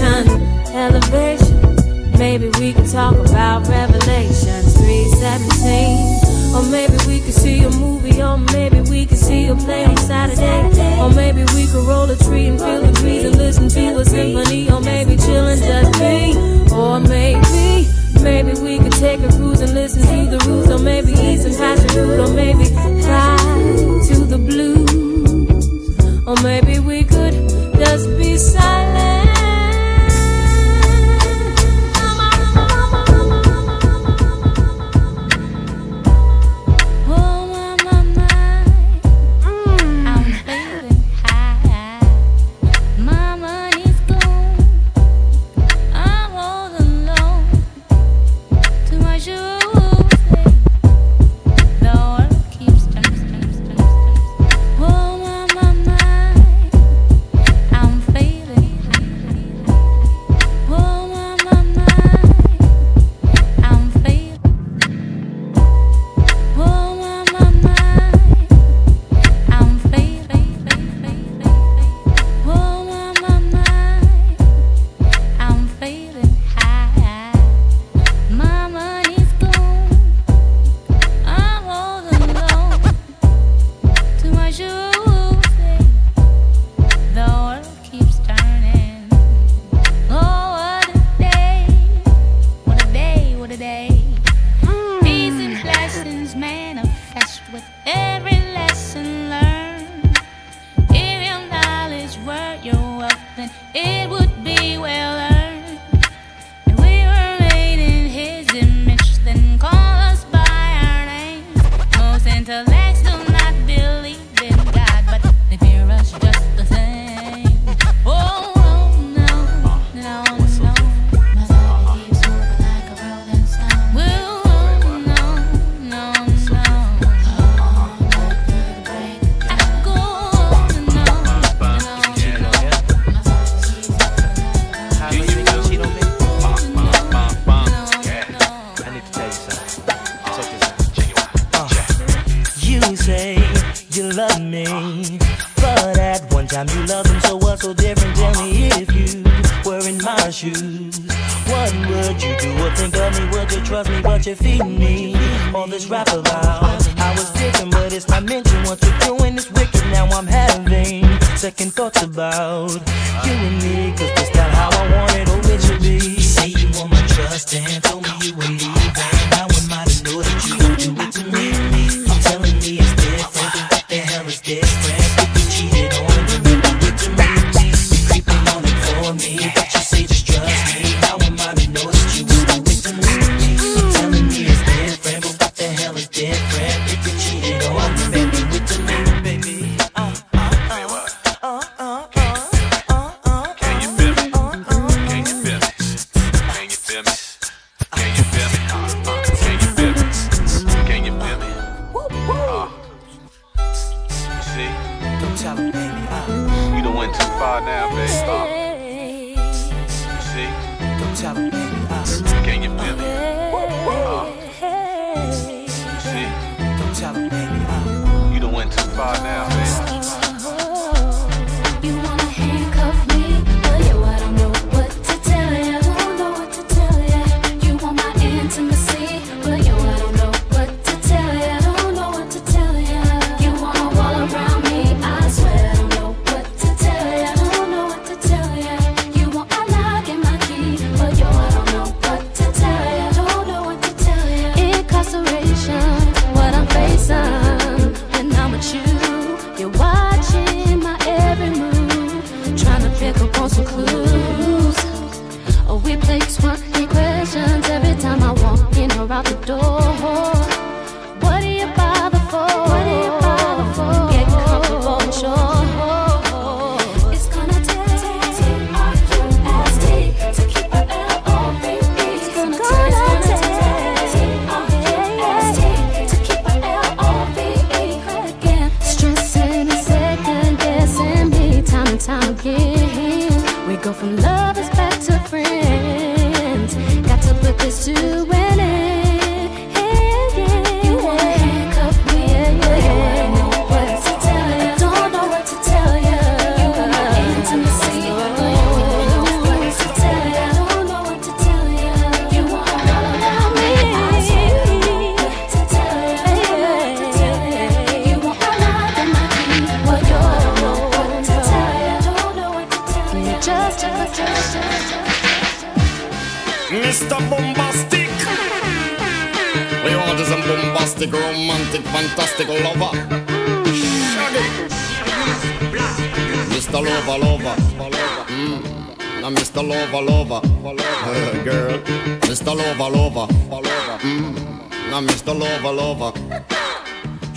[0.00, 1.60] elevation.
[2.18, 6.54] Maybe we can talk about Revelations 317.
[6.54, 9.96] Or maybe we could see a movie, or maybe we could see a play on
[9.96, 11.00] Saturday.
[11.00, 14.04] Or maybe we could roll a tree and feel the breeze and listen to a
[14.04, 14.70] symphony.
[14.70, 16.34] Or maybe chillin' just be.
[16.72, 17.88] Or maybe,
[18.22, 20.70] maybe we could take a cruise and listen to the rules.
[20.70, 22.20] Or maybe eat some passion food.
[22.20, 23.36] Or maybe fly
[24.08, 26.26] to the blues.
[26.26, 27.34] Or maybe we could
[27.78, 29.23] just be silent.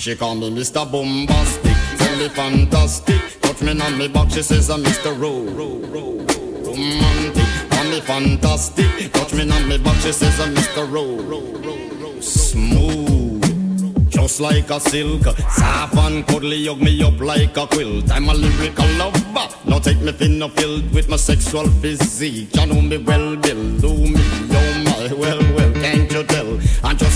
[0.07, 0.89] She call me Mr.
[0.89, 3.41] Boombastic, tell me fantastic.
[3.41, 5.11] Touch me on me back, she says I'm Mr.
[5.19, 5.43] Ro,
[6.63, 7.69] romantic.
[7.69, 10.89] Call me fantastic, touch me on me back, she says I'm Mr.
[10.89, 14.09] Ro, smooth.
[14.09, 18.09] Just like a silk, soft and cuddly, hug me up like a quilt.
[18.09, 19.19] I'm a lyrical lover.
[19.65, 22.55] Now take me thin or filled with my sexual physique.
[22.55, 23.77] You know me well, Bill.
[23.77, 25.46] Do me, oh my, well,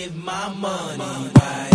[0.00, 1.70] get my money right.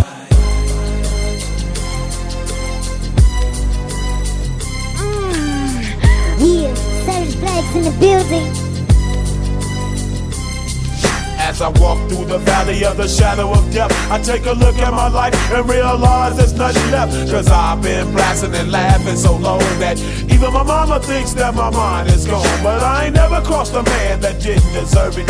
[6.39, 6.73] Yeah,
[7.05, 8.47] Savage Blacks in the building.
[11.37, 14.75] As I walk through the valley of the shadow of death, I take a look
[14.79, 17.11] at my life and realize there's nothing left.
[17.29, 19.99] Cause I've been blasting and laughing so long that
[20.33, 22.63] even my mama thinks that my mind is gone.
[22.63, 25.29] But I ain't never crossed a man that didn't deserve it.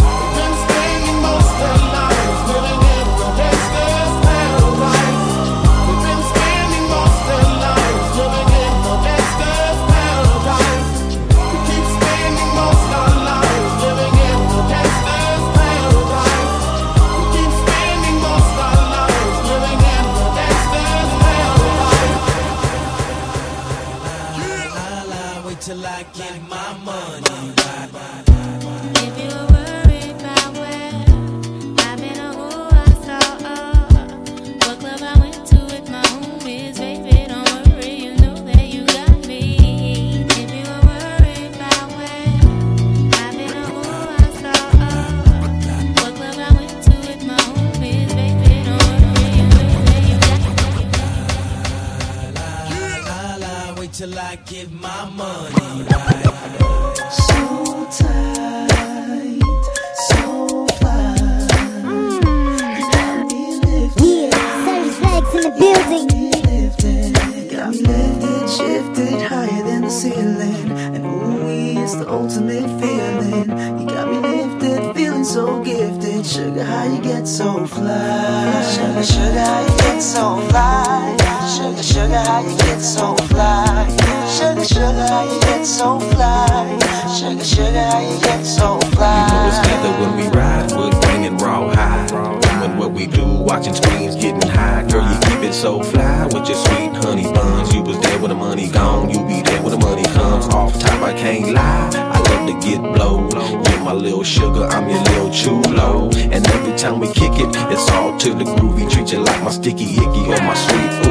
[76.63, 77.87] How you get so fly?
[77.87, 81.20] How you get so fly?
[81.41, 83.87] Sugar, sugar, how you get so fly?
[84.29, 86.77] Sugar, sugar, how you get so fly?
[87.17, 89.25] Sugar, sugar, how you get so fly?
[89.25, 92.05] You know it's when we ride, foot banging raw high.
[92.05, 94.85] Doing what we do, watching screens, getting high.
[94.87, 97.73] Girl, you keep it so fly with your sweet honey buns.
[97.73, 100.45] You was there when the money gone, you be there when the money comes.
[100.53, 101.89] Off top, I can't lie.
[101.95, 103.27] I love to get blow.
[103.31, 106.11] You're my little sugar, I'm your little chulo.
[106.13, 108.87] And every time we kick it, it's all to the groovy.
[108.91, 111.10] Treat you like my sticky icky or my sweet ooey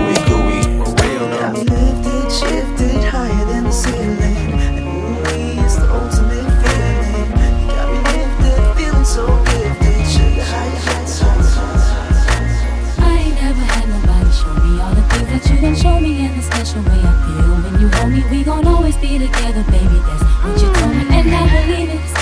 [16.50, 18.22] special way I feel when you hold me.
[18.30, 19.98] We gon' always be together, baby.
[20.06, 22.19] That's what you told me, and I believe it.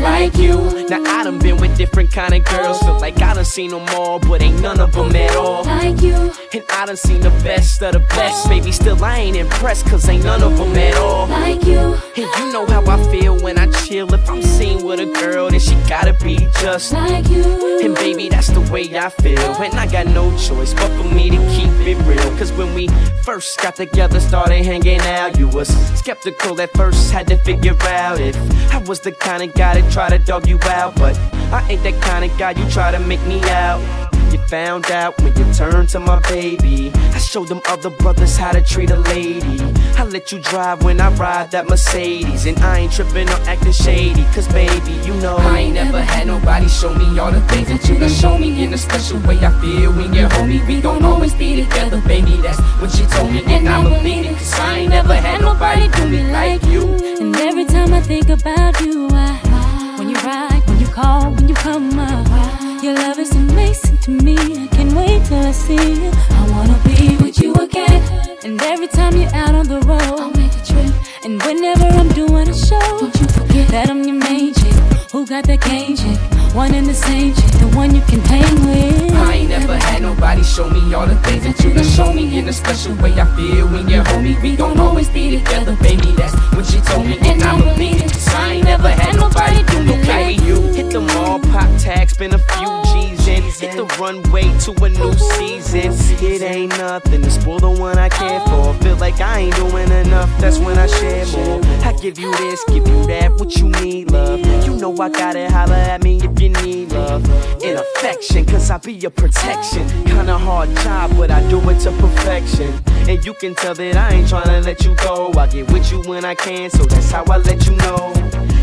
[0.00, 0.86] Like you.
[0.88, 3.86] Now I done been with different kind of girls, feel like I done seen them
[3.90, 5.64] all, but ain't none of them at all.
[5.64, 8.72] Like you, And I done seen the best of the best, baby.
[8.72, 11.26] Still I ain't impressed, cause ain't none of them at all.
[11.28, 11.96] like you.
[12.16, 14.12] And you know how I feel when I chill.
[14.12, 17.80] If I'm seen with a girl, then she gotta be just Like you.
[17.84, 19.38] And baby, that's the way I feel.
[19.38, 22.36] And I got no choice but for me to keep it real.
[22.38, 22.88] Cause when we
[23.24, 28.20] first got together, started hanging out, you was skeptical at first, had to figure out
[28.20, 28.36] if
[28.72, 30.96] I was the kind of guy that try to dog you out.
[30.96, 31.16] But
[31.52, 34.07] I ain't that kind of guy you try to make me out.
[34.32, 36.90] You found out when you turned to my baby.
[36.94, 39.60] I showed them other brothers how to treat a lady.
[39.96, 42.46] I let you drive when I ride that Mercedes.
[42.46, 44.24] And I ain't tripping or acting shady.
[44.34, 47.88] Cause baby, you know I ain't never had nobody show me all the things that
[47.88, 49.38] you done show me in a special way.
[49.38, 52.36] I feel when you're homie, we gon' always be together, baby.
[52.36, 54.36] That's what she told me, and I believe it.
[54.36, 56.82] Cause I ain't never had nobody do me like you.
[57.20, 61.48] And every time I think about you, I when you ride, when you call, when
[61.48, 64.36] you come up, your love is amazing to me.
[64.36, 66.10] I can't wait till I see you.
[66.30, 68.02] I wanna be with you again.
[68.44, 70.94] And every time you're out on the road, I'll make a trip.
[71.24, 74.97] And whenever I'm doing a show, don't you forget that I'm your main chick.
[75.12, 76.18] Who got that game chick?
[76.54, 79.10] One in the same chick, the one you can hang with.
[79.14, 82.38] I ain't never had nobody show me all the things that you done show me
[82.38, 83.18] in a special way.
[83.18, 86.12] I feel when you're homie, we gon' always be together, baby.
[86.12, 88.12] That's what she told me, and I believe it.
[88.12, 90.60] Cause I ain't never had nobody do me like you.
[90.74, 92.97] Hit the mall, pop tags, spend a few G's
[93.38, 93.44] in.
[93.44, 95.92] Hit the runway to a new season.
[96.24, 98.74] It ain't nothing to spoil the one I care for.
[98.82, 101.60] Feel like I ain't doing enough, that's when I share more.
[101.84, 104.40] I give you this, give you that, what you need, love.
[104.66, 107.24] You know I gotta holler at me if you need love
[107.62, 109.88] and affection, cause I be your protection.
[110.04, 112.72] Kinda hard job, but I do it to perfection.
[113.08, 115.32] And you can tell that I ain't tryna let you go.
[115.38, 118.12] I get with you when I can, so that's how I let you know.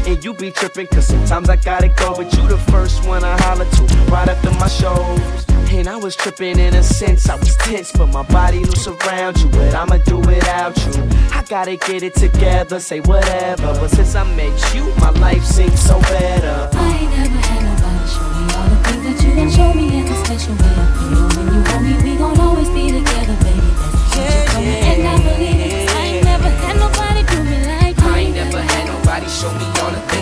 [0.07, 2.13] And you be tripping, cause sometimes I gotta go.
[2.15, 5.45] But you the first one I holler to right after my shows.
[5.71, 9.39] And I was tripping in a sense, I was tense, but my body loose around
[9.39, 9.49] you.
[9.49, 10.93] But I'ma do without you.
[11.33, 13.73] I gotta get it together, say whatever.
[13.73, 16.69] But since I met you, my life seems so better.
[16.71, 19.85] I ain't never had nobody show me all the things that you done show me
[19.99, 20.69] in a special way.
[20.69, 23.71] I feel when you hold me, we gon' always be together, baby.
[23.81, 25.87] That's what you told me, and I believe it.
[25.87, 28.07] 'cause I ain't never had nobody do me like you.
[28.07, 29.74] I ain't never had nobody show me all the things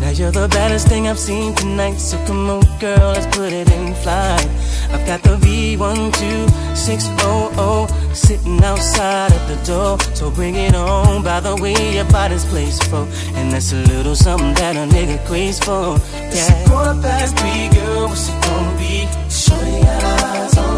[0.00, 1.98] Now you're the baddest thing I've seen tonight.
[1.98, 4.48] So come on, girl, let's put it in flight.
[4.90, 9.98] I've got the V12600 sitting outside at the door.
[10.14, 11.22] So bring it on.
[11.22, 13.06] By the way, your body's placed for.
[13.36, 15.98] And that's a little something that a nigga craves for.
[16.14, 16.30] Yeah.
[16.32, 18.08] It's quarter past three, girl.
[18.08, 19.06] What's it gonna be?
[19.28, 20.69] Show got eyes on.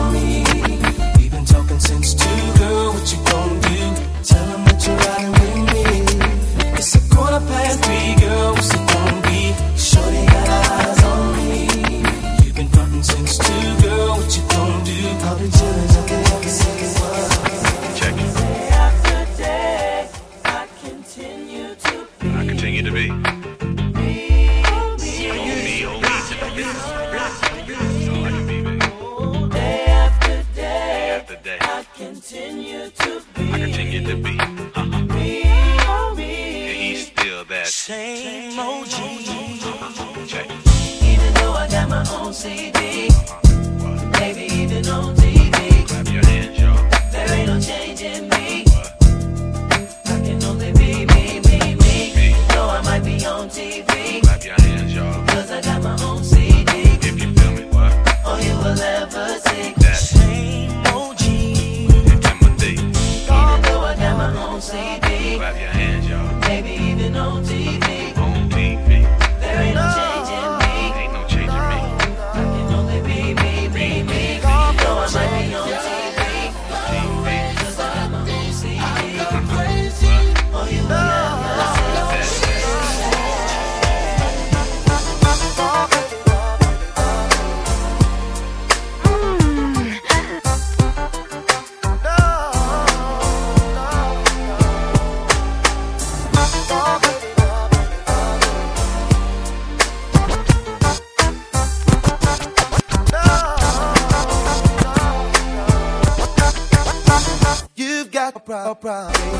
[108.52, 109.31] problem.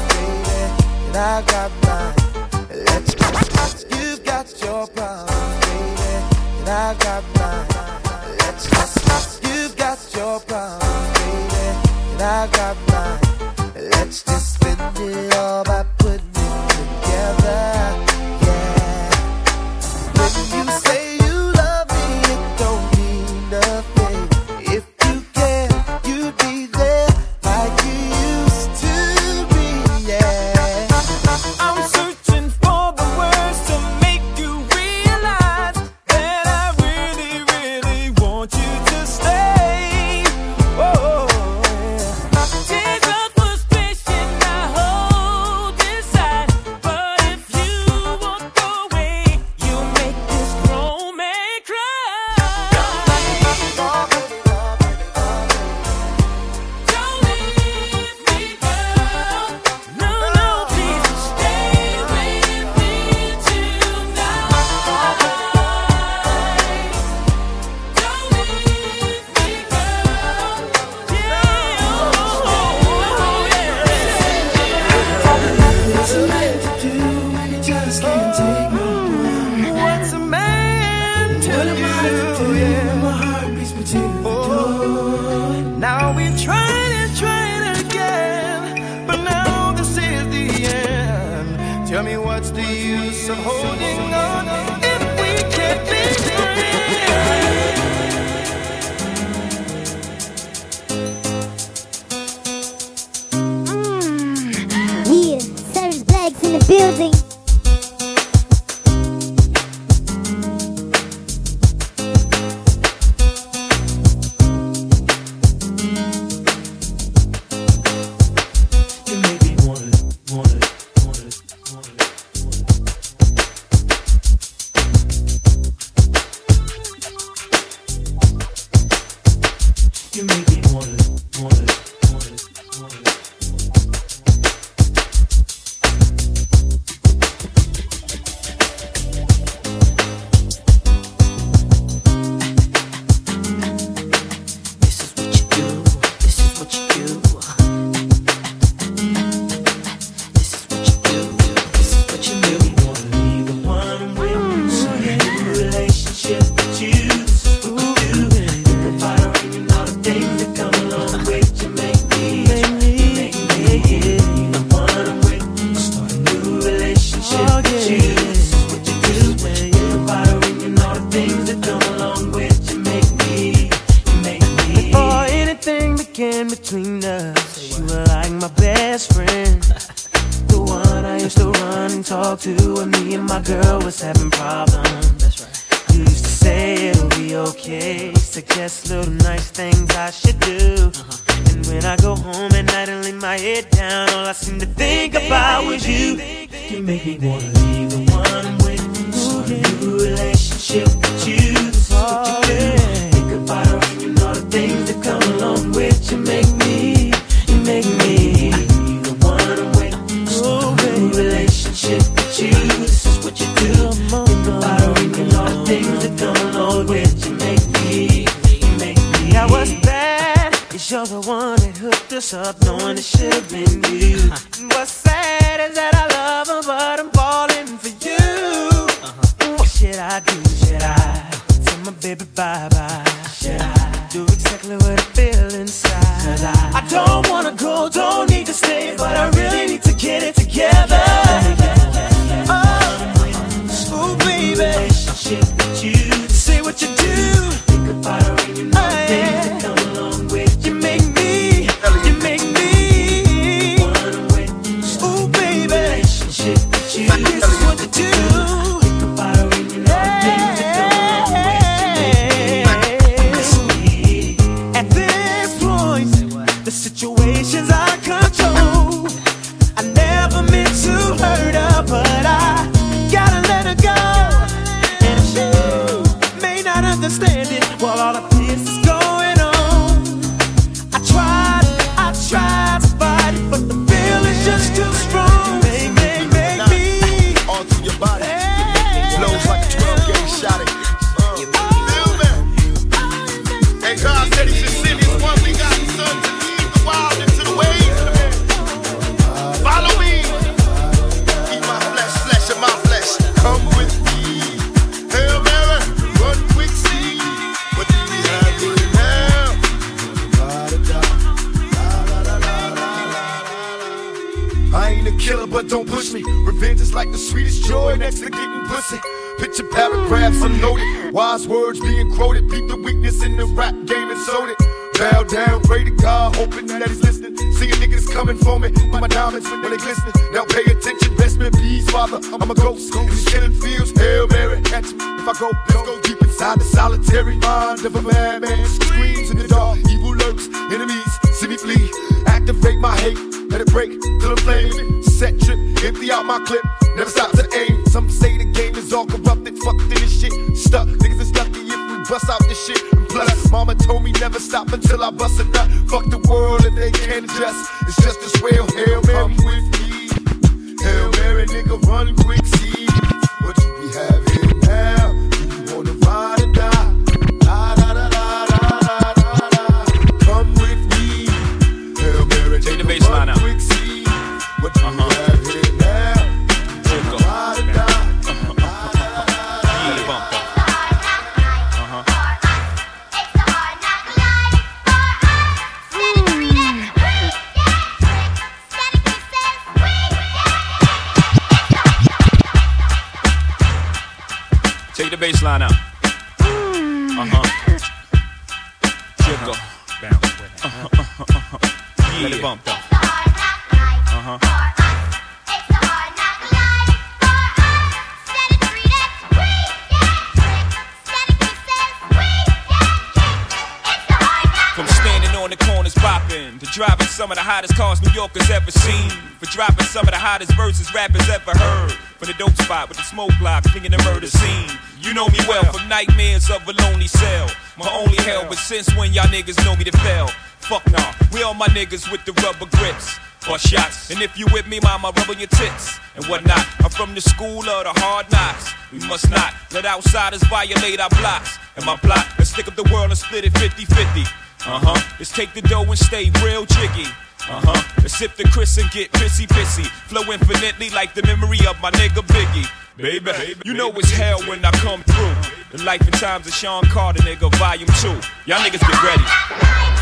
[417.13, 419.11] some of the hottest cars New Yorkers ever seen.
[419.37, 421.93] For dropping some of the hottest verses rappers ever heard.
[422.17, 424.71] From the dope spot with the smoke block, clinging the murder scene.
[424.99, 427.51] You know me well from nightmares of a lonely cell.
[427.77, 430.29] My only hell, but since when y'all niggas know me to fail?
[430.65, 434.11] Fuck nah, we all my niggas with the rubber grips or shots.
[434.11, 436.65] And if you with me, mama, rub on your tits and whatnot.
[436.81, 438.73] I'm from the school of the hard knocks.
[438.91, 441.59] We must not let outsiders violate our blocks.
[441.77, 444.25] And my plot is stick up the world and split it 50 50.
[444.65, 445.15] Uh huh.
[445.19, 447.09] Let's take the dough and stay real jiggy.
[447.51, 447.83] Uh huh.
[447.99, 449.85] Let's sip the Chris and get pissy pissy.
[450.07, 452.71] Flow infinitely like the memory of my nigga Biggie.
[452.97, 453.33] Baby,
[453.65, 455.77] you know it's hell when I come through.
[455.77, 458.15] The life and times of Sean Carter, nigga, volume two.
[458.47, 460.02] Y'all niggas get ready.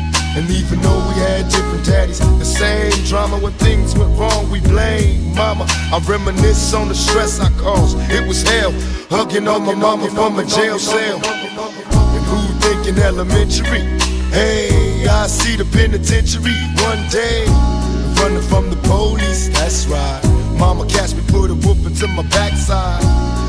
[0.33, 4.61] And even though we had different daddies, the same drama when things went wrong, we
[4.61, 5.65] blame mama.
[5.91, 7.97] I reminisce on the stress I caused.
[8.09, 8.71] It was hell,
[9.09, 11.17] hugging on my mama from a jail cell.
[11.17, 13.81] And who thinking elementary?
[14.31, 17.43] Hey, I see the penitentiary one day.
[18.21, 20.21] Running from the police, that's right.
[20.57, 23.03] Mama catch me, put a whooping to my backside.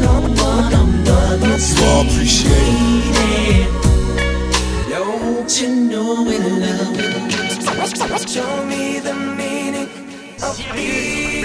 [0.00, 3.68] No one another You all appreciate it.
[4.90, 8.28] Don't you know we love you?
[8.28, 9.88] Show me the meaning
[10.42, 11.44] of being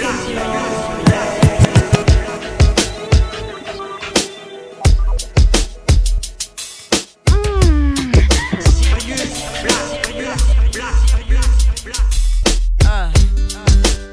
[12.86, 13.10] Uh,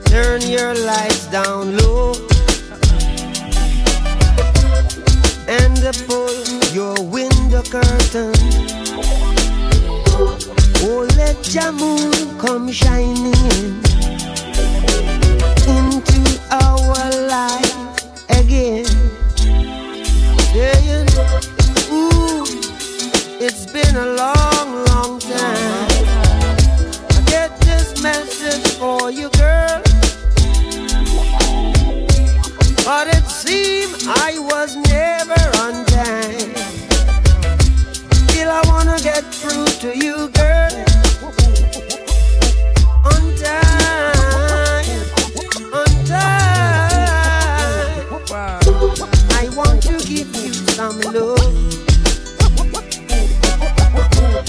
[0.06, 2.31] turn your lights down low
[5.84, 6.32] and pull
[6.74, 8.34] your window curtain.
[10.84, 13.82] Oh, let your moon come shining in
[15.68, 17.76] into our life
[18.30, 18.86] again.
[20.54, 21.08] Saying,
[21.92, 22.46] ooh,
[23.40, 25.88] it's been a long, long time.
[27.10, 29.82] I get this message for you, girl.
[32.84, 35.41] But it seemed I was never
[38.54, 40.72] I wanna get through to you, girl.
[43.06, 45.00] On time,
[45.74, 47.02] on time.
[49.32, 51.40] I want to give you some love.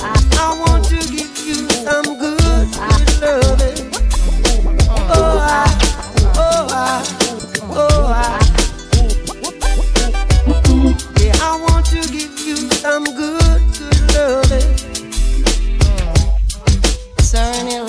[0.01, 3.91] I want to give you some good, good loving.
[5.15, 5.51] Oh, I,
[6.37, 6.83] oh, I,
[7.71, 8.41] oh, I.
[11.21, 13.42] Yeah, I want to give you some good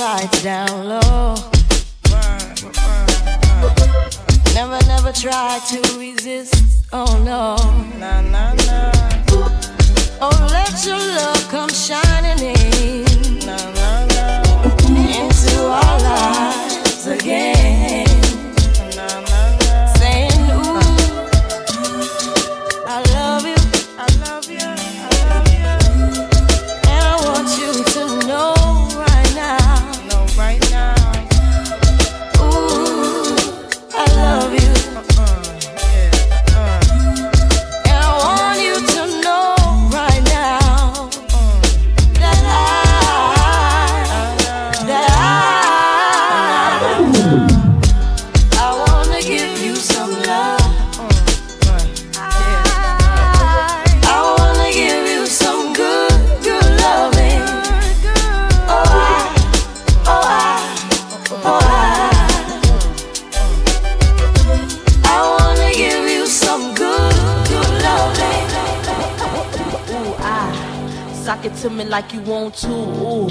[0.04, 1.36] lights down low.
[4.54, 6.88] Never, never try to resist.
[6.92, 7.56] Oh no.
[10.26, 12.03] Oh, let your love come shining
[72.52, 72.68] to.
[72.68, 73.30] Ooh,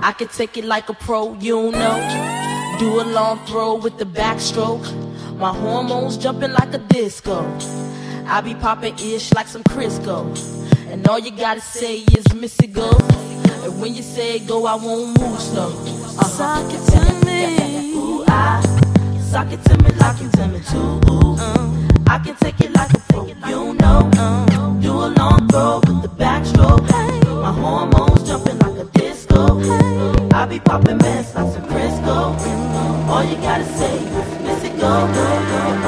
[0.00, 2.76] I can take it like a pro, you know.
[2.78, 4.86] Do a long throw with the backstroke.
[5.36, 7.44] My hormones jumping like a disco.
[8.26, 10.26] I be popping ish like some Crisco.
[10.88, 12.90] And all you gotta say is Missy go.
[13.64, 15.68] And when you say go, I won't move slow.
[15.68, 16.24] Uh-huh.
[16.24, 17.94] Sock it to me.
[17.94, 18.60] Ooh, I
[19.20, 21.12] sock it to me like you tell me to.
[21.12, 21.36] Ooh,
[22.06, 24.10] I can take it like a pro, you know.
[24.80, 27.17] Do a long throw with the backstroke.
[30.58, 33.08] Be popping mess like some Crisco.
[33.08, 35.87] All you gotta say is miss Missy go, go, go.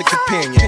[0.00, 0.59] your ah, companion.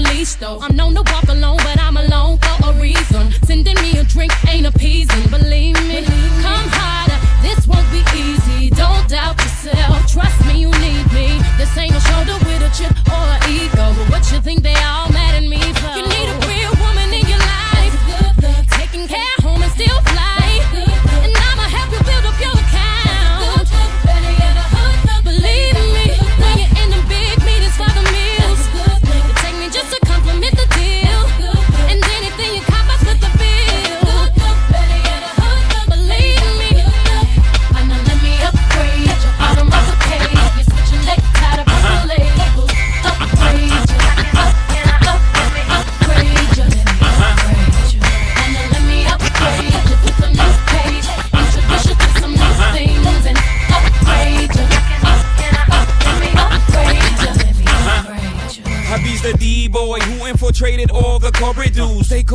[0.00, 0.58] release though.
[0.60, 3.32] I'm known to walk alone, but I'm alone for a reason.
[3.44, 6.04] Sending me a drink ain't appeasing, believe me.
[6.44, 8.70] Come harder, this won't be easy.
[8.70, 11.40] Don't doubt yourself, trust me, you need me.
[11.58, 13.79] This ain't a shoulder with a chip or an ego.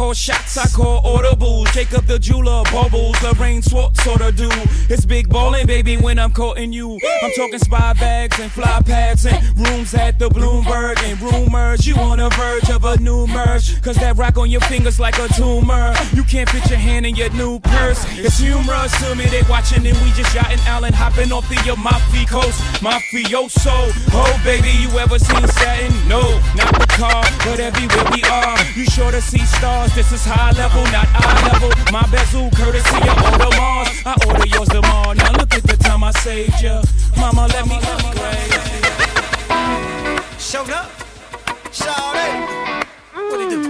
[0.05, 1.65] Call shots, I call audibles.
[1.73, 4.47] Jacob the jeweler, bubbles, Lorraine Schwartz sort of do.
[4.87, 6.97] It's big ballin', baby, when I'm courting you.
[7.21, 11.85] I'm talking spy bags and fly pads and rooms at the Bloomberg and rumors.
[11.85, 13.81] You on the verge of a new merge.
[13.81, 15.93] Cause that rock on your fingers like a tumor.
[16.13, 18.05] You can't fit your hand in your new purse.
[18.17, 22.25] It's humorous to me, they watching and we just yachting Allen hopping off the Amalfi
[22.27, 22.61] coast.
[22.79, 23.91] Mafioso.
[24.15, 25.91] Oh, baby, you ever seen Saturn?
[26.07, 26.21] No,
[26.55, 28.55] not the car, but everywhere we are.
[28.77, 29.93] You sure to see stars.
[29.95, 31.71] This is high level, not eye level.
[31.91, 34.05] My bezel, courtesy of Audemars.
[34.05, 35.13] I order yours tomorrow.
[35.13, 36.81] Now look at the time I saved ya.
[37.17, 38.51] Mama, let me upgrade.
[40.39, 40.91] Showed up.
[41.71, 42.87] Shout it.
[43.13, 43.61] What it do?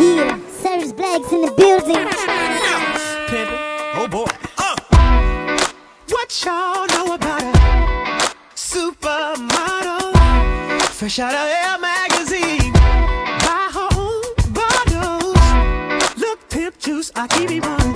[0.00, 2.08] Yeah, Cyrus Black's in the building.
[3.92, 4.26] Oh boy.
[4.56, 4.76] Uh.
[6.08, 7.52] What y'all know about a
[8.54, 10.12] supermodel?
[10.90, 12.09] Fresh out of Air magazine.
[16.80, 17.92] Juice, I keep it on.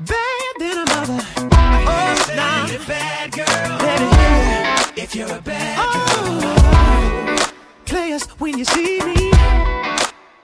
[0.00, 1.22] Bad than a mother.
[1.36, 2.66] Oh, nah.
[2.88, 3.76] bad girl.
[3.84, 5.04] Let it hear.
[5.04, 7.36] If you're a bad oh.
[7.36, 7.48] girl.
[7.84, 9.30] Players, when you see me,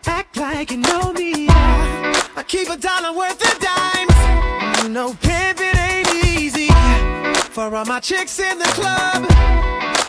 [0.05, 1.47] act like you know me.
[1.49, 4.83] I keep a dollar worth of dimes.
[4.83, 6.68] You know, pimping ain't easy.
[7.49, 9.24] For all my chicks in the club,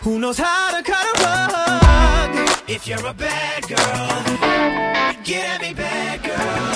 [0.02, 2.50] who knows how to cut a rug?
[2.68, 6.73] If you're a bad girl, get at me, bad girl.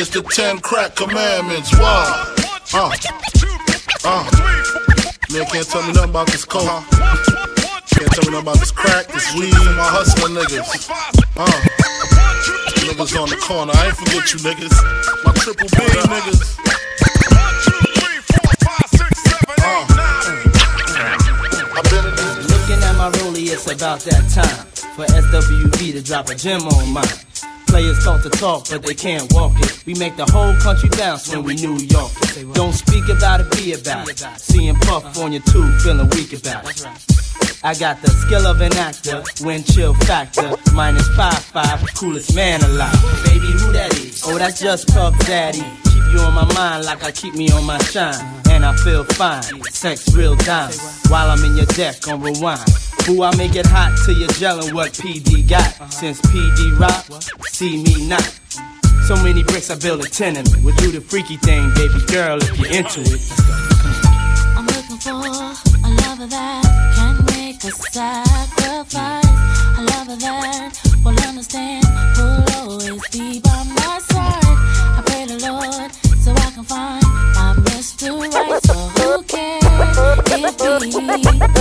[0.00, 1.78] It's the ten crack commandments.
[1.78, 2.34] Wow.
[2.72, 2.90] Uh.
[4.02, 4.59] Uh.
[5.32, 6.66] Man can't tell me nothing about this coke.
[6.66, 10.90] Can't tell me nothing about this crack, this weed, my hustling niggas.
[11.36, 11.46] Uh.
[12.90, 13.70] Niggas on the corner.
[13.76, 14.74] I ain't forget you niggas.
[15.24, 15.76] My triple B
[16.10, 16.58] niggas.
[22.50, 24.66] Looking at my rollie, it's about that time
[24.96, 27.49] for SWV to drop a gem on mine.
[27.70, 29.86] Players talk to talk, but they can't walk it.
[29.86, 32.52] We make the whole country bounce when we New York it.
[32.52, 34.18] Don't speak about it, be about it.
[34.38, 36.84] Seeing Puff on your tube, feeling weak about it.
[37.62, 42.60] I got the skill of an actor, wind chill factor, minus five five, coolest man
[42.64, 42.92] alive.
[43.24, 44.24] Baby, who that is?
[44.26, 45.62] Oh, that's just Puff Daddy.
[45.84, 48.18] Keep you on my mind like I keep me on my shine,
[48.50, 49.62] and I feel fine.
[49.70, 50.72] Sex real time
[51.08, 52.89] while I'm in your deck on rewind.
[53.10, 55.90] Who I make it hot till you're gelling what PD got.
[55.92, 57.04] Since PD rock,
[57.42, 58.22] see me not.
[59.02, 60.54] So many bricks I build a tenement.
[60.62, 63.20] We'll do the freaky thing, baby girl, if you're into it.
[64.54, 66.62] I'm looking for a lover that
[66.94, 69.26] can make a sacrifice.
[69.76, 71.84] A lover that will understand,
[72.14, 74.54] will always be by my side.
[74.94, 77.02] I pray the Lord so I can find
[77.34, 78.14] my Mr.
[78.32, 78.62] Right.
[78.62, 79.64] So who cares
[80.62, 81.59] if he's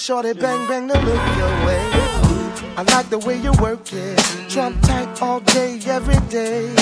[0.00, 1.84] shorty bang bang to look your way.
[2.74, 6.74] I like the way you work it, trump tight all day, every day.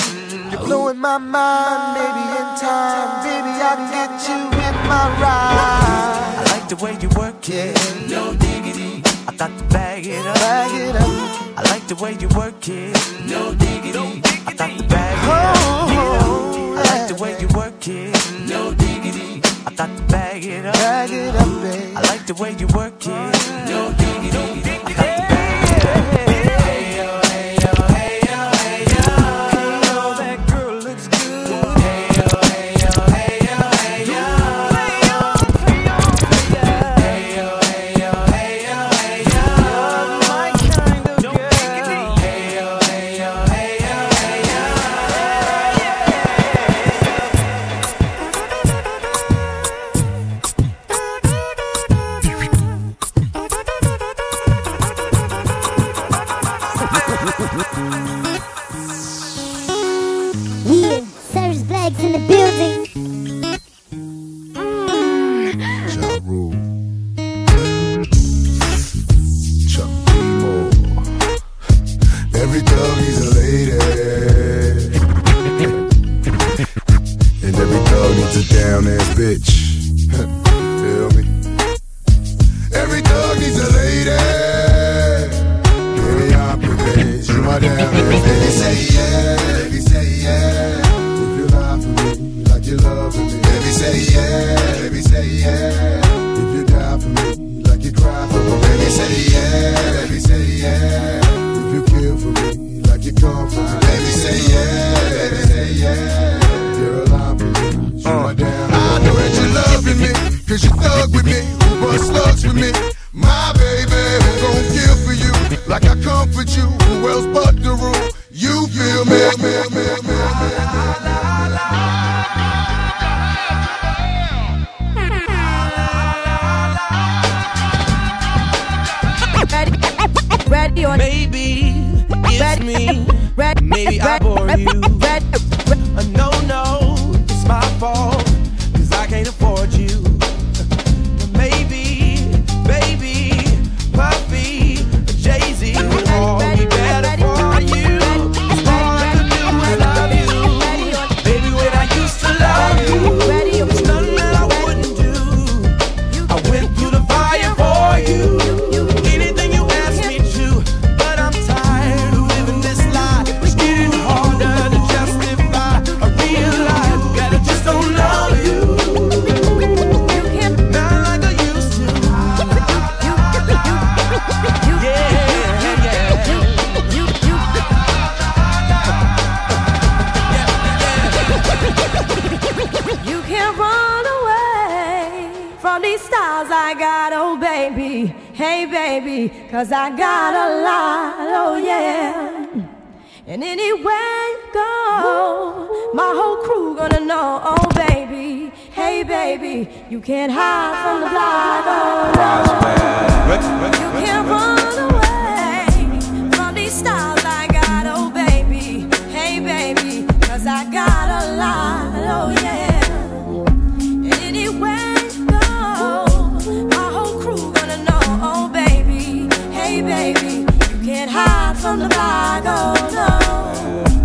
[0.51, 6.35] You're blowing my mind, maybe in time, baby I can get you in my ride.
[6.39, 7.28] I like the way you work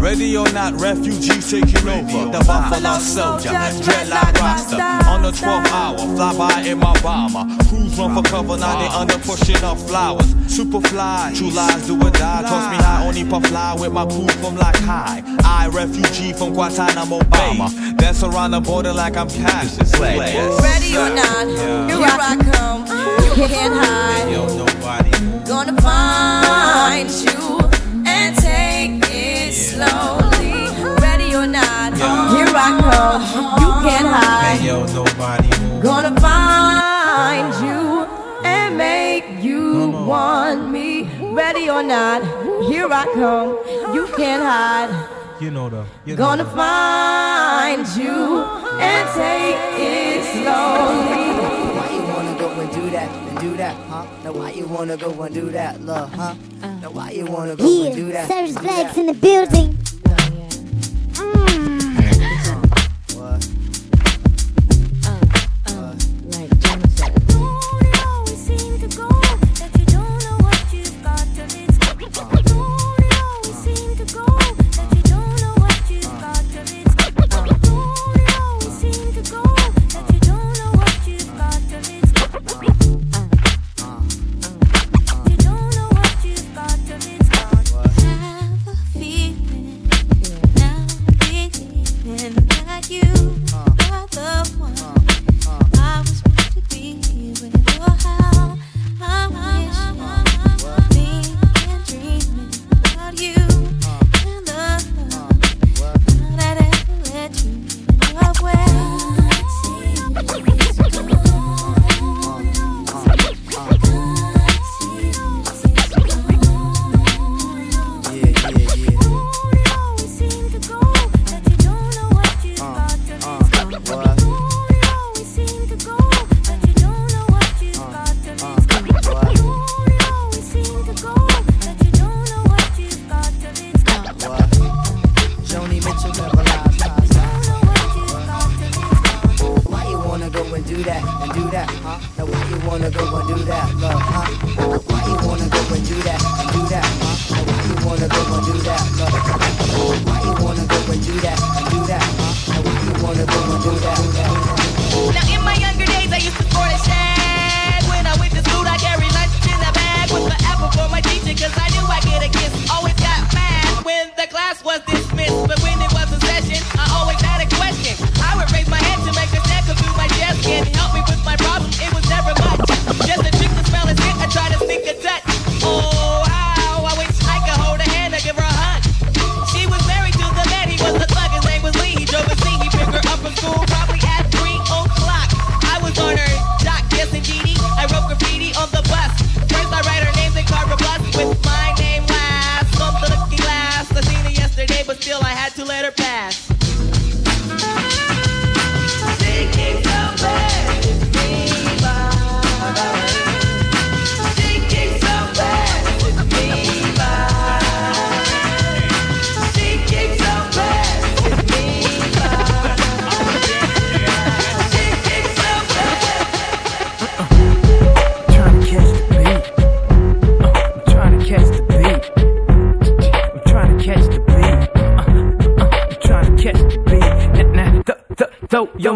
[0.04, 2.30] Ready or not, refugees taking over.
[2.30, 5.08] The Buffalo Soldier, dreadlock Rasta.
[5.08, 7.46] On the 12th hour, fly by in my bomber.
[7.64, 10.34] Crews run for cover, now they under pushing up flowers.
[10.46, 12.42] Super fly, true lies do or die.
[12.42, 15.22] Toss me high, only puff fly with my crew from like high.
[15.64, 17.56] I, refugee from Guantanamo Bay.
[17.96, 20.18] Dance around the border like I'm Cassius Clay.
[20.18, 21.46] Ready or not,
[21.88, 22.80] here I come.
[23.38, 24.30] You can't hide.
[24.30, 25.10] Yo, nobody.
[25.48, 27.60] Gonna find you
[28.06, 30.68] and take it slowly.
[31.00, 33.22] Ready or not, here I come.
[33.60, 34.60] You can't hide.
[34.62, 35.48] Yo, nobody.
[35.80, 38.06] Gonna find you
[38.44, 41.08] and make you want me.
[41.32, 42.22] Ready or not,
[42.68, 43.94] here I come.
[43.94, 45.13] You can't hide.
[45.40, 45.84] You know the.
[46.06, 48.44] You Gonna find you
[48.78, 51.34] and take it slowly.
[51.74, 54.06] Why you wanna go and do that and do that, huh?
[54.22, 56.34] Now why you wanna go and do that, love, huh?
[56.62, 58.28] Now why you wanna go and do that?
[58.28, 59.76] Serge do Blags in the building.
[60.06, 60.12] Oh,
[61.16, 61.32] Feeling
[63.40, 63.63] mm.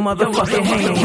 [0.09, 0.98] motherfucking hand.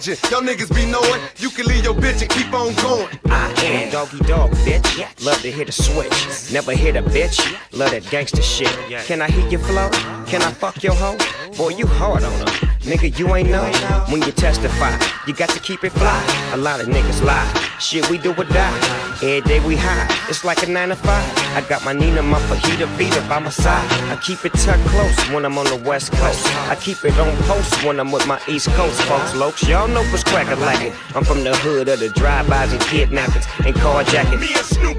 [0.00, 3.06] Y'all niggas be knowing you can leave your bitch and keep on going.
[3.26, 5.24] I am doggy dog, bitch.
[5.26, 6.50] Love to hit a switch.
[6.50, 7.38] Never hit a bitch.
[7.76, 8.74] Love that gangster shit.
[9.04, 9.90] Can I hit your flow?
[10.24, 11.18] Can I fuck your hoe?
[11.54, 12.44] Boy, you hard on her.
[12.80, 13.64] Nigga, you ain't know
[14.08, 14.98] when you testify.
[15.26, 16.50] You got to keep it fly.
[16.54, 17.46] A lot of niggas lie.
[17.78, 18.99] Shit, we do or die.
[19.22, 21.06] Every day we high, it's like a 9 to 5.
[21.54, 23.84] I got my Nina, my fajita Vita by my side.
[24.10, 26.46] I keep it tucked close when I'm on the west coast.
[26.70, 29.68] I keep it on post when I'm with my east coast folks, lokes.
[29.68, 30.94] Y'all know what's crackin' like it.
[31.14, 34.40] I'm from the hood of the drive-bys and kidnappings and carjackings.
[34.40, 34.96] Me and Snoop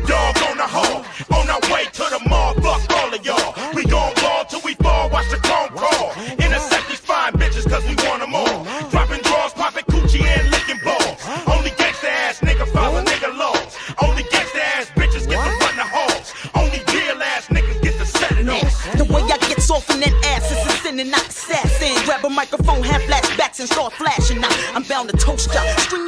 [25.11, 26.00] the toast shop.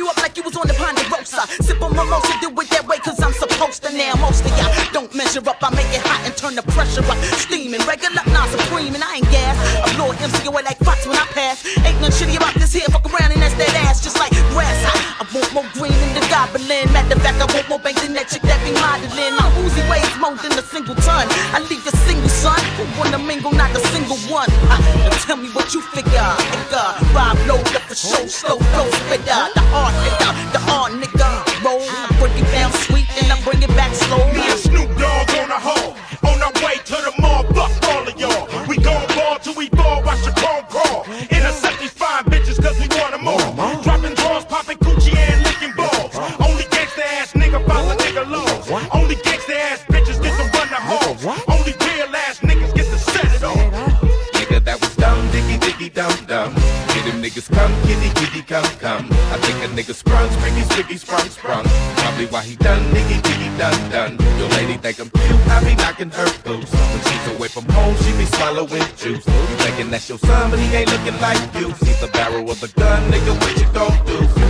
[69.94, 71.72] That's your son, but he ain't looking like you.
[71.86, 74.44] See the barrel of the gun, nigga, what you gon' do?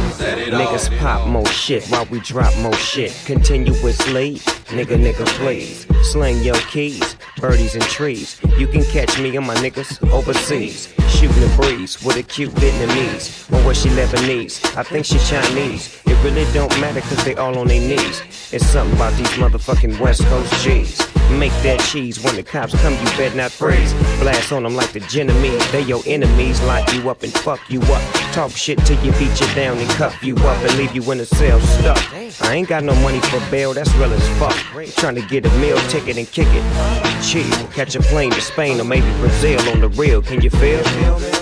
[0.54, 3.12] Niggas pop more shit while we drop more shit.
[3.26, 4.36] Continuously,
[4.72, 5.86] nigga, nigga, please.
[6.12, 8.40] Sling your keys, birdies and trees.
[8.58, 10.94] You can catch me and my niggas overseas.
[11.10, 13.52] Shooting the breeze with a cute Vietnamese.
[13.52, 14.78] Or was she Lebanese?
[14.78, 16.02] I think she Chinese.
[16.06, 18.22] It really don't matter cause they all on their knees.
[18.54, 21.00] It's something about these motherfucking West Coast G's.
[21.32, 23.94] Make that cheese when the cops come, you bet not freeze.
[24.20, 25.72] Blast on them like the Genovese.
[25.72, 28.02] They your enemies, lock you up and fuck you up.
[28.34, 31.20] Talk shit till you beat you down and cuff you up and leave you in
[31.20, 32.14] a cell stuck.
[32.42, 34.56] I ain't got no money for bail, that's real as fuck.
[34.96, 37.24] Trying to get a meal ticket and kick it.
[37.24, 40.22] Chill, catch a plane to Spain or maybe Brazil on the real.
[40.22, 41.33] Can you feel?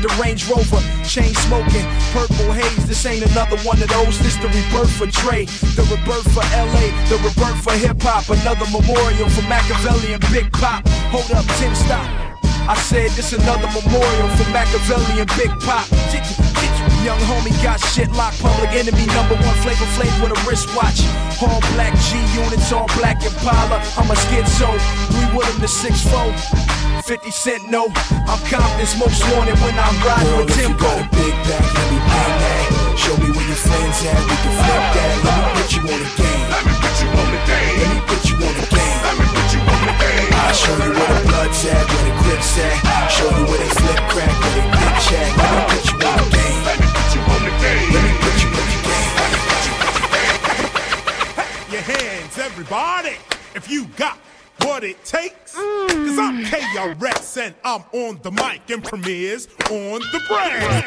[0.00, 0.80] The Range Rover.
[1.04, 1.84] Chain smoking,
[2.16, 2.86] purple haze.
[2.88, 4.18] This ain't another one of those.
[4.20, 5.44] This the rebirth for Dre,
[5.76, 8.28] the rebirth for LA, the rebirth for hip hop.
[8.32, 10.86] Another memorial for Makaveli and Big Pop.
[11.12, 12.08] Hold up, Tim, stop.
[12.68, 15.84] I said this another memorial for Makaveli and Big Pop.
[17.04, 21.00] Young homie got shit locked, public enemy number one Flavor Flav with a wristwatch.
[21.40, 23.80] All black G units, all black Impala.
[23.96, 24.68] I'm a schizo,
[25.12, 26.79] we with him six 6'4.
[27.10, 27.90] 50 Cent, no,
[28.30, 30.86] I'm Compton's most wanted when I'm riding Girl, with if you Timbo.
[30.86, 32.94] got a big back, let me bang that.
[32.94, 35.18] Show me where your friends at, we can flip that.
[35.26, 36.46] Let me put you on the game.
[36.54, 37.82] Let me put you on the game.
[37.82, 38.98] Let me put you on the game.
[39.02, 40.30] Let me put you on the game.
[40.38, 42.78] I'll show you where the blood's at, where the grip's at.
[43.10, 45.34] Show you where they flip crack, where they bitch at.
[45.34, 46.62] Let me put you on the game.
[46.62, 47.90] Let me put you on the game.
[47.90, 49.10] Let me put you on the game.
[51.74, 53.18] Your hands, everybody,
[53.58, 54.14] if you got
[54.62, 55.58] what it takes.
[55.58, 55.89] Cause
[56.20, 60.84] I'm KRS and I'm on the mic and Premier's on the brand.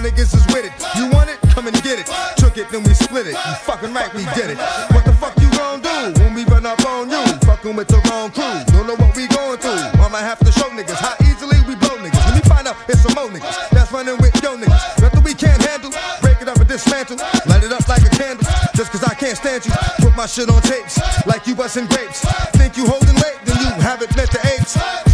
[0.00, 0.72] Niggas is with it.
[0.96, 1.38] You want it?
[1.52, 2.08] Come and get it.
[2.36, 3.36] Took it, then we split it.
[3.36, 4.58] You fucking right, we did it.
[4.92, 7.22] What the fuck you gon' do when we run up on you?
[7.44, 8.64] Fucking with the wrong crew.
[8.72, 9.78] Don't know what we going through.
[10.00, 12.24] I'ma have to show niggas how easily we blow niggas.
[12.26, 15.02] When you find out it's some more niggas that's running with yo niggas.
[15.02, 15.92] Nothing we can't handle.
[16.22, 17.18] Break it up and dismantle.
[17.46, 18.46] Light it up like a candle.
[18.74, 19.72] Just cause I can't stand you.
[20.00, 22.24] Put my shit on tapes like you busting grapes.
[22.56, 25.09] Think you holding weight, then you haven't met the apes.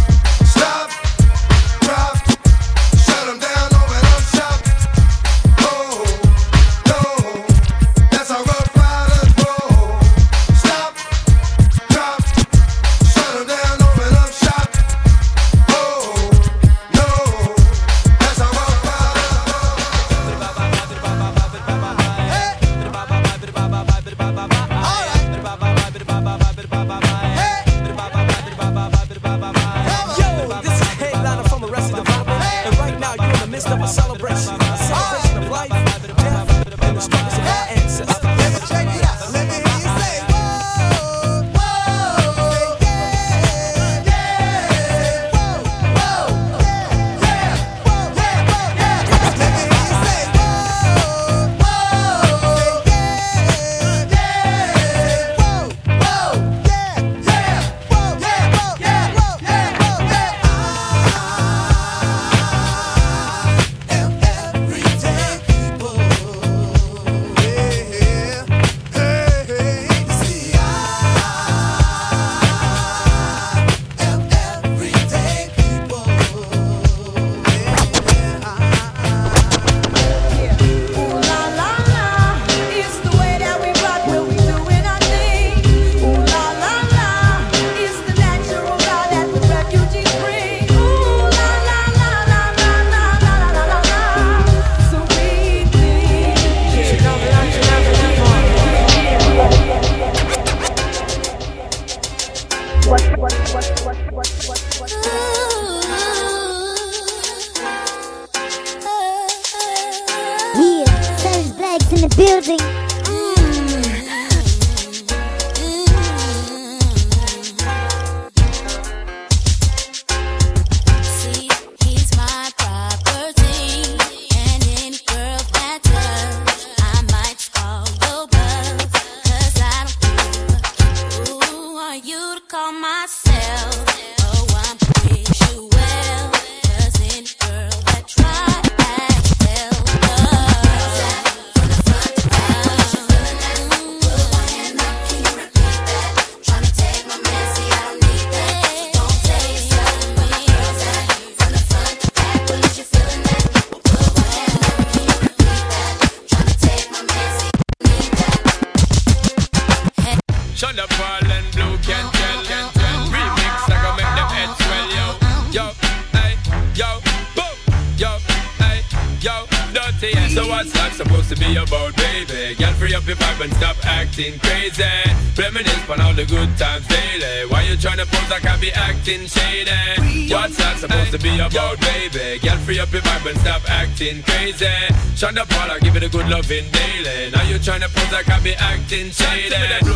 [179.07, 180.33] Acting shady?
[180.33, 182.39] What's life supposed to be about, baby?
[182.39, 184.67] Girl, free up your vibe and stop acting crazy.
[185.15, 187.31] Sean Da Paul, I give it a good loving daily.
[187.31, 189.86] Now you tryna pose like I be acting shady.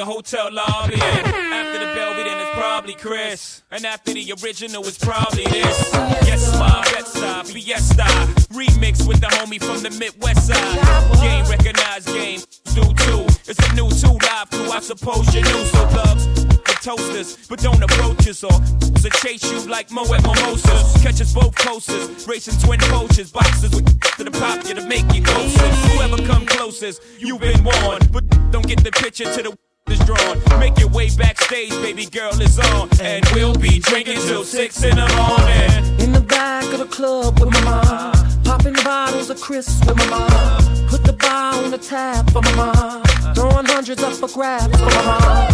[0.00, 0.94] The hotel lobby.
[0.94, 3.62] After the Belvedere, then it's probably Chris.
[3.70, 5.76] And after the original, it's probably this.
[6.24, 8.04] Yes, my Betside, Fiesta.
[8.48, 11.20] Remix with the homie from the Midwest side.
[11.20, 12.40] Game recognized, game
[12.72, 13.26] do too.
[13.44, 15.64] It's a new two live crew, I suppose you knew.
[15.68, 18.56] So thugs, the toasters, but don't approach us or
[19.04, 21.02] to chase you like Mo at Mimosas.
[21.02, 23.84] Catch us both closest, racing twin coaches, boxes with
[24.16, 25.68] to the pop you to make you closer.
[25.92, 29.58] Whoever come closest, you've been warned, but don't get the picture to the
[29.90, 30.38] is drawn.
[30.58, 34.96] Make your way backstage, baby girl is on, and we'll be drinking till six in
[34.96, 36.00] the morning.
[36.00, 38.42] In the back of the club with my mom.
[38.44, 40.88] Popping bottles of crisps with my mom.
[40.88, 43.02] Put the bar on the tap for my mom.
[43.34, 45.48] Throwing hundreds up for grabs for my mom.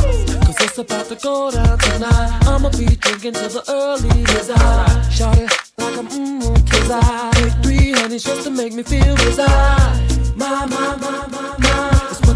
[0.46, 2.40] Cause it's about to go down tonight.
[2.46, 5.10] I'ma be drinking till the early desire.
[5.10, 9.16] Shout it like I'm mmm, kids I take three honeys just to make me feel
[9.16, 10.36] reside.
[10.36, 11.65] My, my, my, my, my.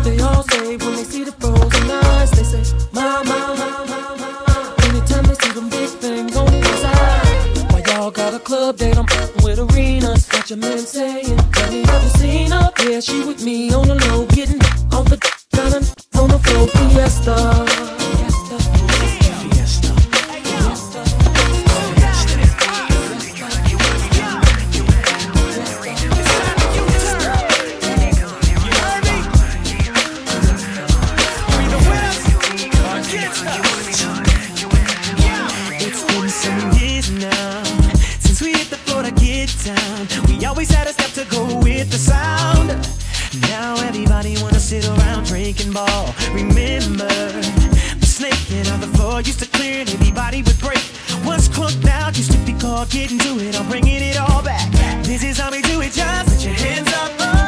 [0.04, 2.30] They all say when they see the frozen eyes.
[2.32, 2.62] They say,
[2.92, 3.22] my.
[4.88, 7.72] Anytime they see them big things on the inside.
[7.72, 8.96] Why y'all got a club date?
[8.96, 9.06] I'm
[9.42, 10.26] with arenas.
[10.26, 12.70] Got your man saying, Have you ever seen her?
[12.88, 14.60] Yeah, she with me on the low, getting
[14.92, 15.18] off the
[15.76, 16.66] of on the floor.
[16.68, 18.29] Fiesta.
[45.52, 46.14] Drinking ball.
[46.32, 50.78] Remember the snaking on the floor used to clear and everybody would break.
[51.24, 53.58] What's clocked out used to be called getting to it.
[53.58, 54.70] I'm bringing it all back.
[55.02, 55.92] This is how we do it.
[55.92, 57.39] Just put your hands up,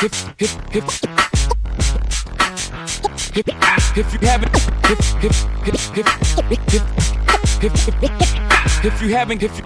[0.00, 0.84] If, if, if,
[3.96, 4.47] if you haven't
[9.08, 9.64] you haven't if you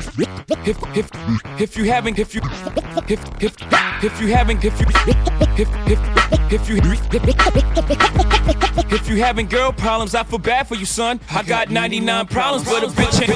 [0.64, 1.10] if if
[1.60, 2.40] if you haven't if you
[3.08, 3.56] if if
[4.04, 4.86] if you haven't if you
[5.58, 5.98] if if
[6.52, 6.76] if you
[8.92, 11.18] if you having girl problems, I feel bad for you, son.
[11.30, 13.30] I got 99 problems, but a bitch ain't.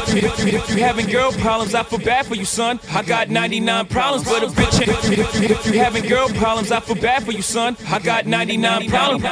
[0.55, 2.79] If you, having girl problems, I feel bad for you, son.
[2.91, 4.91] I got 99 problems, but a bitch ain't.
[4.91, 7.77] If you, if you having girl problems, I feel bad for you, son.
[7.89, 9.25] I got 99 problems.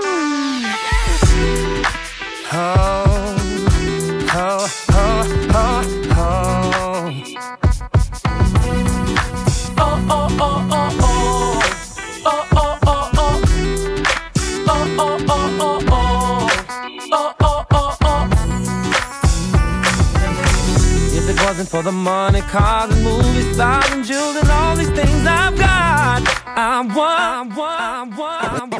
[0.00, 0.97] Mm.
[2.60, 2.64] Oh,
[4.34, 5.22] oh, oh,
[5.54, 7.12] oh, oh.
[9.78, 10.58] Oh, oh, oh,
[11.00, 11.62] oh.
[12.26, 13.06] Oh, oh, oh,
[15.60, 16.50] oh, oh.
[17.12, 18.26] Oh, oh, oh, oh.
[21.70, 26.22] For the money, cars and movie stars and jewels and all these things I've got,
[26.46, 28.77] I want, I want, I want.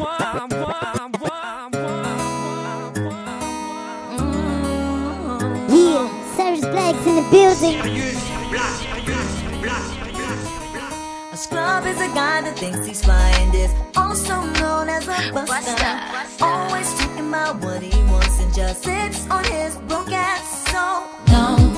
[7.30, 7.78] building.
[11.30, 15.72] A scrub is a guy that thinks he's flying, is also known as a buster.
[15.72, 16.44] buster.
[16.44, 20.70] Always talking about what he wants and just sits on his broke ass.
[20.70, 21.77] So, no.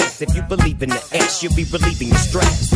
[0.21, 2.71] If you believe in the X, you'll be relieving your stress.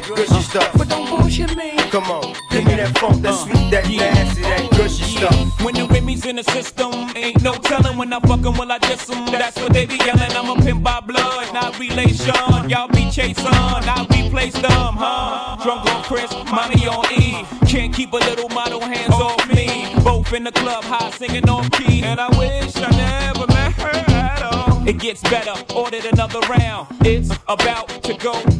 [0.00, 0.72] that gushy stuff.
[0.76, 1.76] but don't bullshit me.
[1.90, 5.62] Come on, give me that funk, that uh, sweet, that nasty, that gushy stuff.
[5.64, 8.78] When the Remy's in the system, ain't no telling when I fuck 'em, will I
[8.78, 9.26] diss 'em?
[9.26, 10.32] That's what they be yelling.
[10.32, 12.34] I'm a pimp by blood, not relation.
[12.68, 15.56] Y'all be chasing, I replace them, huh?
[15.62, 17.44] Drunk on Chris, mommy on E.
[17.66, 19.92] Can't keep a little model hands off me.
[20.04, 24.12] Both in the club, high singing on key, and I wish I never met her
[24.14, 24.88] at all.
[24.88, 26.88] It gets better, ordered another round.
[27.04, 28.59] It's about to go down.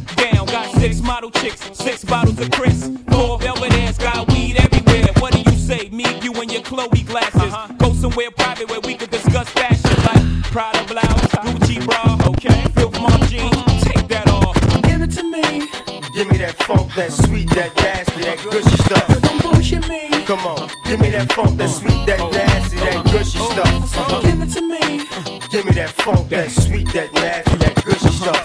[0.81, 5.13] six model chicks, six bottles of Chris, four Belvedere's, got weed everywhere.
[5.19, 5.89] What do you say?
[5.89, 7.53] Me, you, and your Chloe glasses.
[7.53, 7.71] Uh-huh.
[7.77, 11.53] Go somewhere private where we could discuss fashion, like Prada blouse, uh-huh.
[11.53, 12.01] Gucci bra,
[12.31, 12.65] okay?
[12.73, 14.57] Filth Mom jeans, take that off.
[14.81, 15.69] Give it to me.
[16.15, 19.21] Give me that funk, that sweet, that nasty, that gushy stuff.
[19.21, 20.09] Don't bullshit me.
[20.25, 24.23] Come on, give me that funk, that sweet, that nasty, that gushy stuff.
[24.23, 25.05] Give it to me.
[25.51, 28.40] Give me that funk, that sweet, that nasty, that gushy stuff.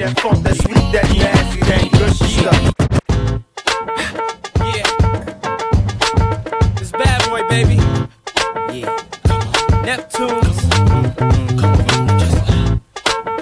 [0.00, 2.64] That funk, that sweet, that nasty, that gushy stuff.
[6.80, 7.74] It's bad boy, baby.
[8.72, 8.88] Yeah.
[9.84, 10.58] Neptunes.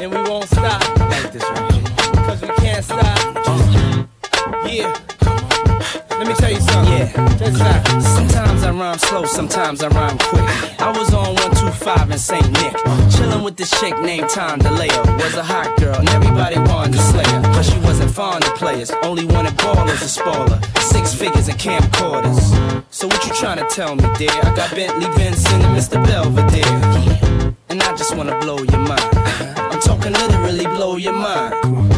[0.00, 0.82] And we won't stop.
[0.98, 1.84] Like this right here.
[2.26, 3.18] Cause we can't stop.
[4.66, 4.92] Yeah.
[6.10, 6.92] Let me tell you something.
[6.92, 8.00] Yeah.
[8.00, 10.44] Sometimes I rhyme slow, sometimes I rhyme quick.
[10.80, 12.50] I was on 125 in St.
[12.50, 12.74] Nick,
[13.48, 15.16] with this chick named Tom DeLeo.
[15.16, 17.40] Was a hot girl, and everybody wanted to slay her.
[17.40, 20.60] But she wasn't fond of players, only wanted ballers to spoil her.
[20.82, 22.40] Six figures and camcorders.
[22.90, 24.36] So what you trying to tell me, dear?
[24.42, 25.96] I got Bentley Benson and Mr.
[26.04, 27.54] Belvedere.
[27.70, 29.16] And I just wanna blow your mind.
[29.72, 31.54] I'm talking literally blow your mind.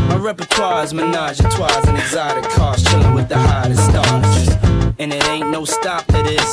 [0.09, 4.49] My repertoire is menage a trois and exotic cars, chilling with the hottest stars.
[5.01, 6.51] And it ain't no stop to this.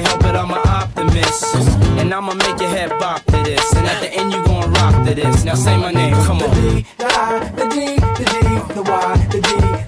[0.00, 1.54] Can't help it, I'm an optimist.
[2.00, 3.74] And I'ma make your head bop to this.
[3.74, 5.44] And at the end, you gon' rock to this.
[5.44, 6.48] Now say my name, come on.
[6.50, 9.79] The I, the D, the D, the Y, the D,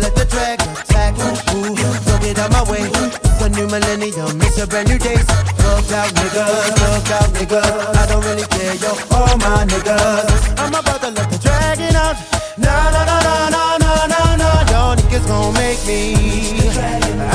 [0.00, 1.14] let the drag attack.
[1.54, 2.88] Ooh, don't get out my way.
[2.88, 5.16] It's a new millennium, it's a brand new day.
[5.64, 7.96] Look out, niggas, look out, niggas.
[7.96, 10.58] I don't really care, yo, all my niggas.
[10.58, 12.16] I'm about to let the dragon out.
[12.58, 14.70] Nah, nah, nah, nah, nah, nah, nah, nah.
[14.72, 16.16] Y'all niggas gon' make me.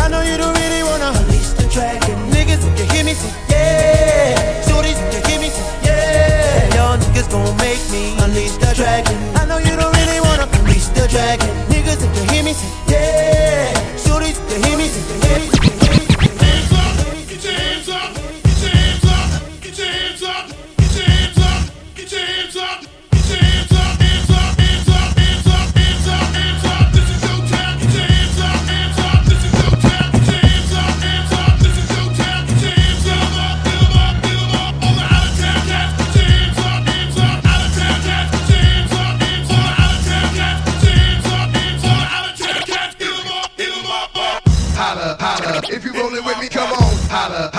[0.01, 2.17] I know you don't really wanna release the dragon.
[2.31, 4.61] Niggas, if you hear me, say yeah.
[4.67, 6.75] Shorties, if you hear me, say yeah.
[6.75, 9.17] Y'all niggas gon' make me unleash the dragon.
[9.35, 11.49] I know you don't really wanna unleash the dragon.
[11.69, 13.44] Niggas, if you hear me,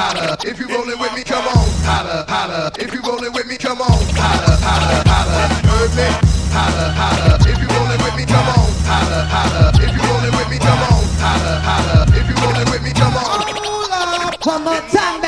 [0.07, 1.67] Holla, if you rollin' with me, come on.
[1.83, 3.91] Holla, holla, if you rollin' with me, come on.
[4.15, 6.07] Holla, holla, holla, heard me?
[6.55, 8.71] Holla, holla, if you rollin' with me, come on.
[8.87, 11.03] Holla, holla, if you rollin' with me, come on.
[11.19, 14.39] Holla, holla, if you rollin' with me, come on.
[14.47, 15.26] One more time,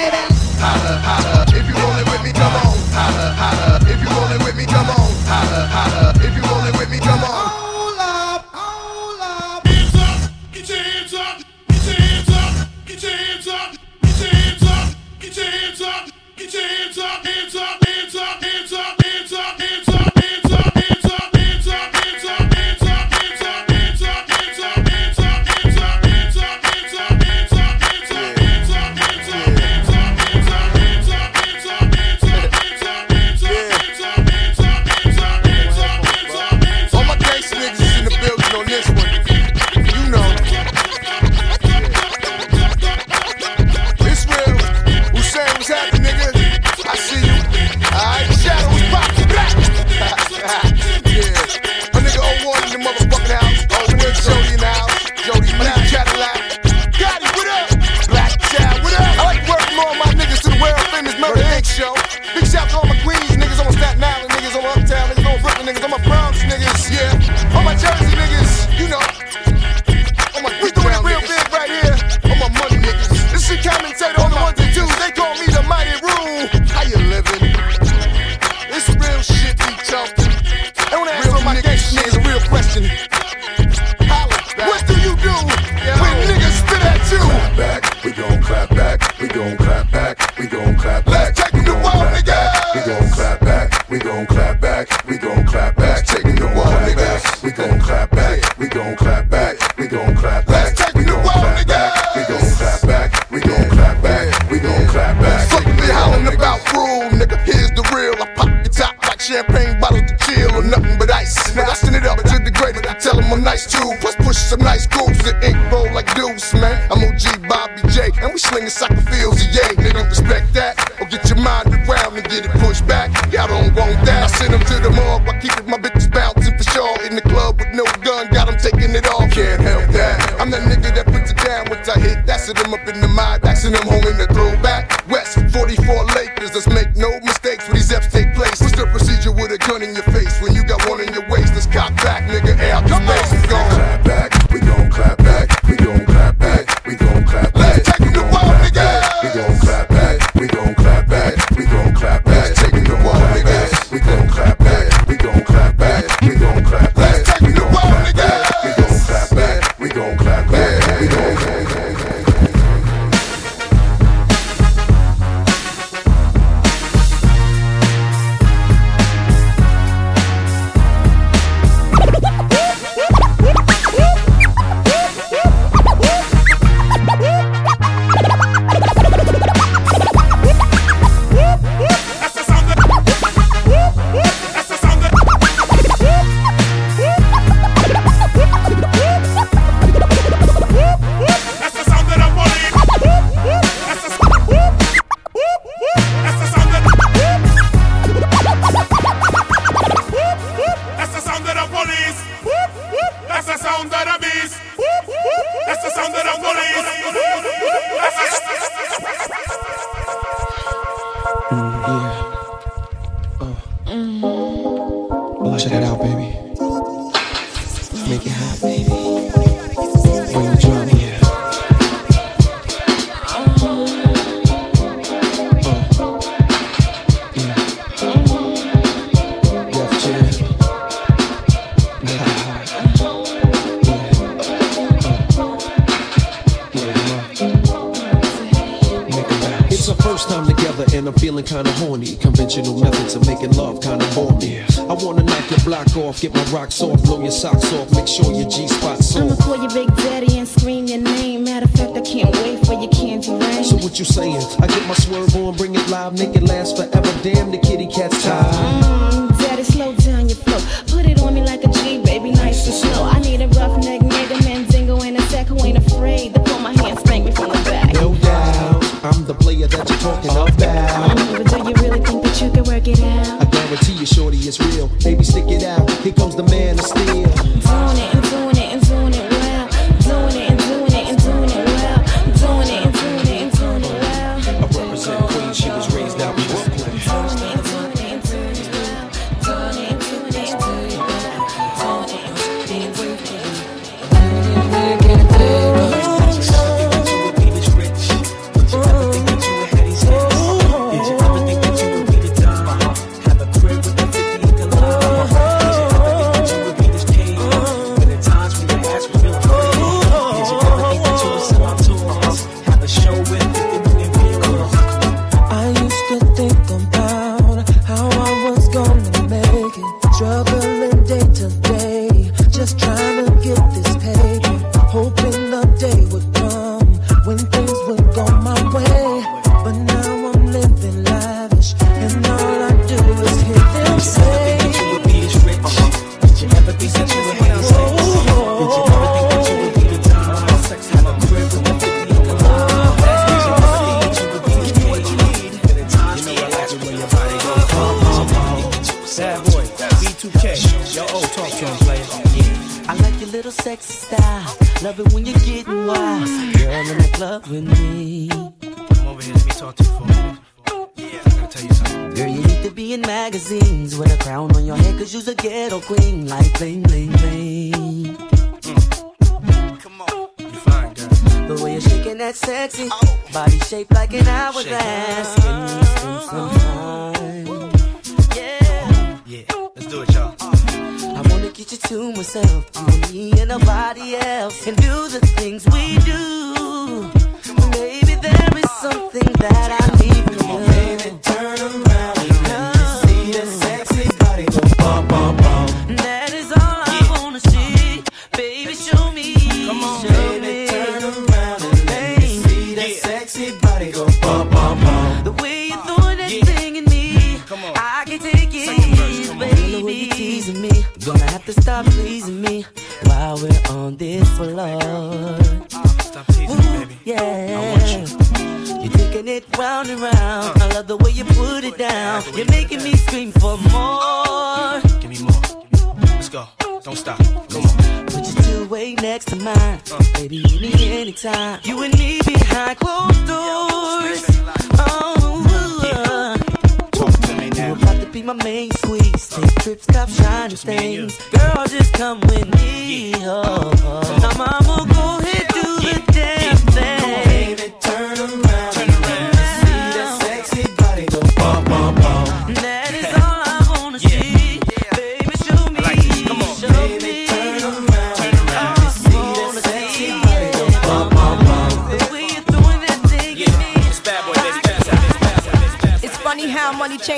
[438.44, 439.28] main squeeze.
[439.28, 441.19] Take trips, cop shiny things.
[441.31, 443.15] Girl, just come with me.
[443.16, 445.18] Oh, now mama go.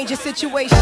[0.07, 0.79] change situation.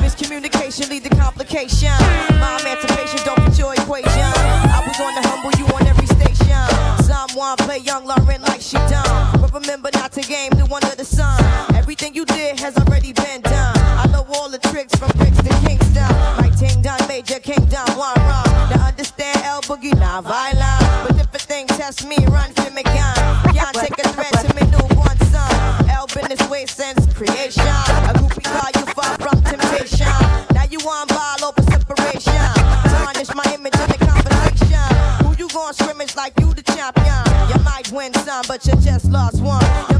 [0.00, 1.92] Miscommunication lead to complication.
[2.40, 4.08] My emancipation don't fit your equation.
[4.08, 7.04] I was on the humble, you on every station.
[7.04, 9.40] Someone play young Lauryn like she done.
[9.40, 11.38] But remember not to game do under the sun.
[11.74, 13.76] Everything you did has already been done.
[13.76, 16.08] I know all the tricks from bricks to Kingston.
[16.38, 18.48] Like Ting Dun Major, kingdom, Dun, one wrong.
[18.70, 21.08] Now understand L Boogie, not violent.
[21.08, 22.53] But if a thing tests me, run
[38.54, 39.93] but you just lost one.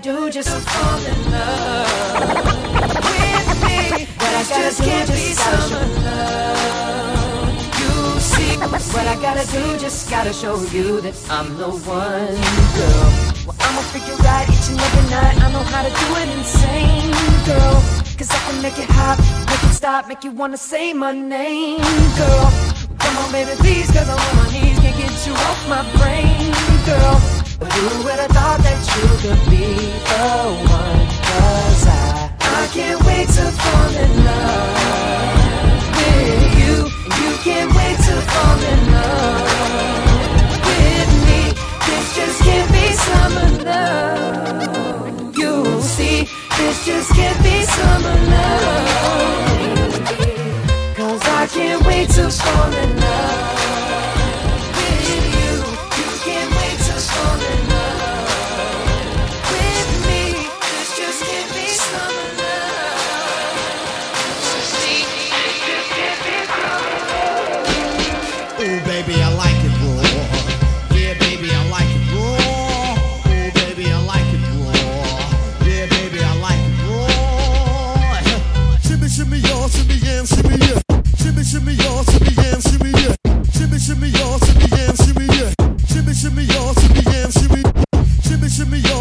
[0.00, 2.44] do just fall in love
[3.10, 4.06] with me?
[4.18, 7.50] What I gotta just do can't just be summer love.
[7.80, 8.56] You see,
[8.94, 12.38] what I gotta do just gotta show you that I'm the one,
[12.78, 13.10] girl.
[13.46, 15.36] Well, I'ma figure out each and every night.
[15.42, 17.10] I know how to do it insane,
[17.44, 17.82] girl.
[18.16, 19.18] Cause I can make it hot,
[19.48, 21.78] make it stop, make you wanna say my name,
[22.18, 22.52] girl.
[22.98, 26.52] Come on, baby, please, cause I'm on my knees, can't get you off my brain,
[26.86, 27.27] girl.
[27.78, 29.62] Who would've thought that you could be
[30.10, 30.26] the
[30.66, 31.06] one.
[31.22, 32.97] Cause I, I can't
[81.48, 83.16] shimmy, y'all, shimmy, yam, shimmy, yeah.
[83.56, 85.50] Shimmy, shimmy, y'all, shimmy, yam, shimmy, yeah.
[85.88, 86.74] Shimmy, shimmy, y'all,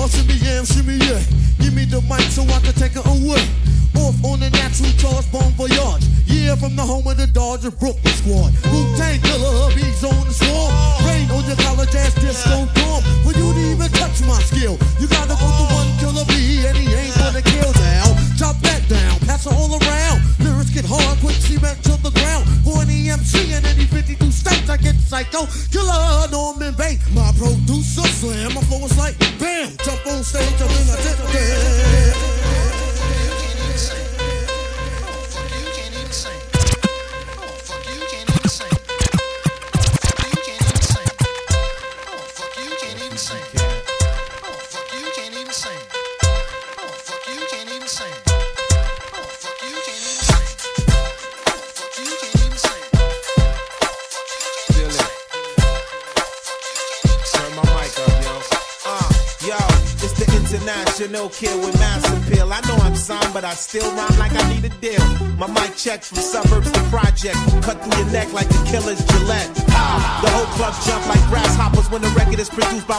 [0.07, 0.95] shimmy, yam, shimmy.
[0.95, 1.19] Yeah.
[1.59, 3.43] Give me the mic so I can take it away.
[3.99, 6.05] Off on a natural charge, bon voyage.
[6.25, 8.06] Yeah, from the home of the Dodgers, Brooklyn.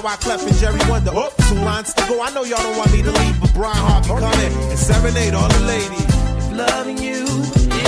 [0.02, 1.10] Wyclef and Jerry Wonder.
[1.14, 2.22] Oh, two lines to go.
[2.22, 4.20] I know y'all don't want me to leave, but Brian Harvey okay.
[4.30, 6.06] coming and serenade all the ladies.
[6.38, 7.24] If loving you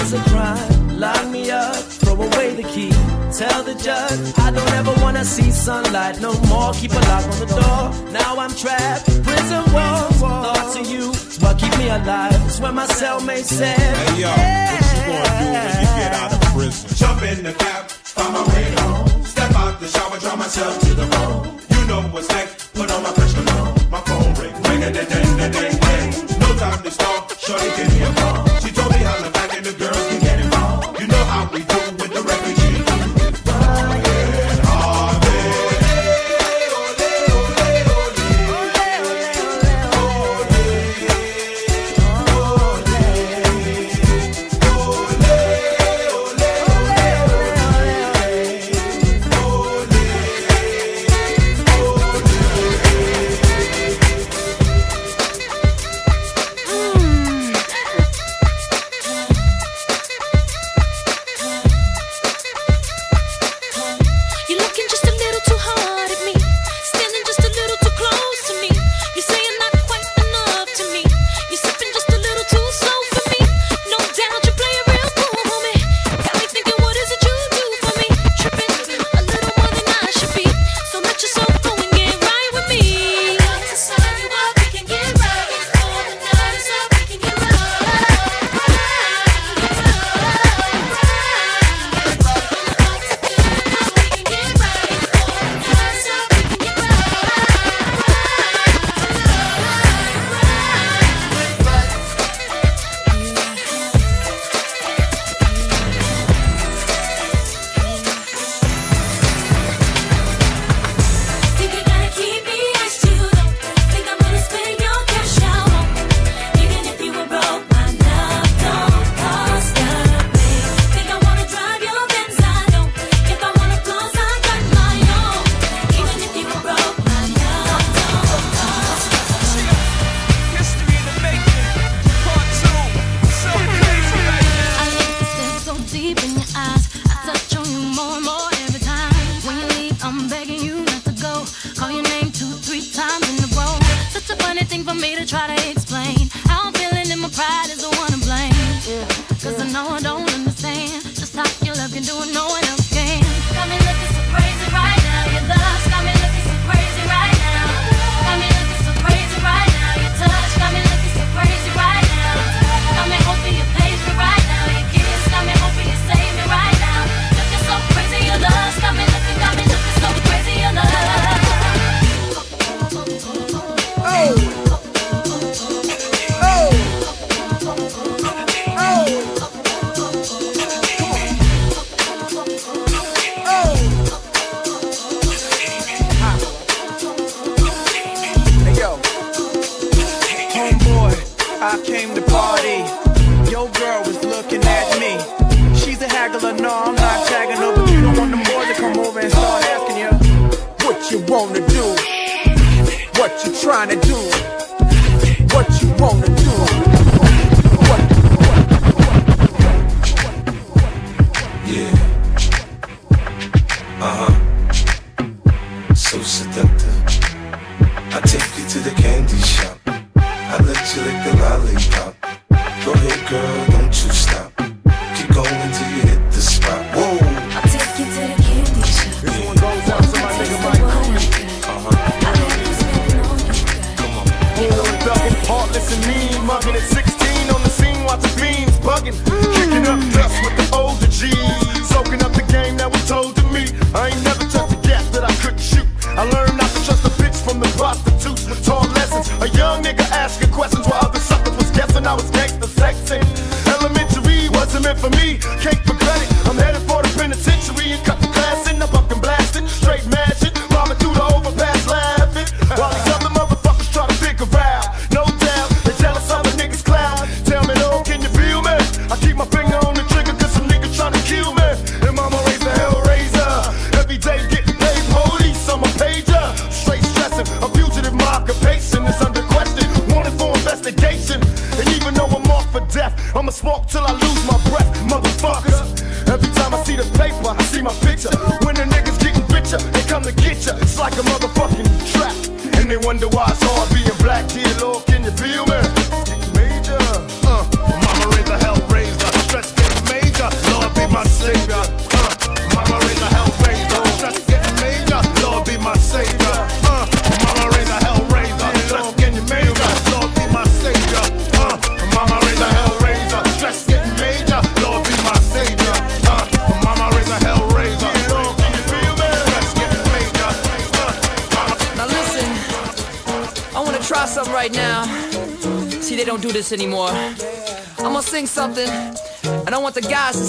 [0.00, 2.90] is a crime, lock me up, throw away the key.
[3.30, 6.72] Tell the judge I don't ever wanna see sunlight no more.
[6.72, 8.12] Keep a lock on the door.
[8.12, 10.18] Now I'm trapped, prison walls.
[10.18, 11.12] Thoughts of you
[11.42, 12.40] what keep me alive.
[12.46, 13.78] It's where my cellmate said.
[13.78, 14.72] Hey yo, yeah.
[14.72, 16.96] what you gonna do when you get out of prison?
[16.96, 19.24] Jump in the cab, find my way home.
[19.24, 21.59] Step out the shower, draw myself to the phone
[21.90, 22.72] know what's next.
[22.74, 23.74] Put on my fresh cologne.
[23.90, 24.54] My phone ring.
[24.68, 26.08] Ring a ding ding ding ding.
[26.38, 27.28] No time to stall.
[27.44, 27.89] Shorty can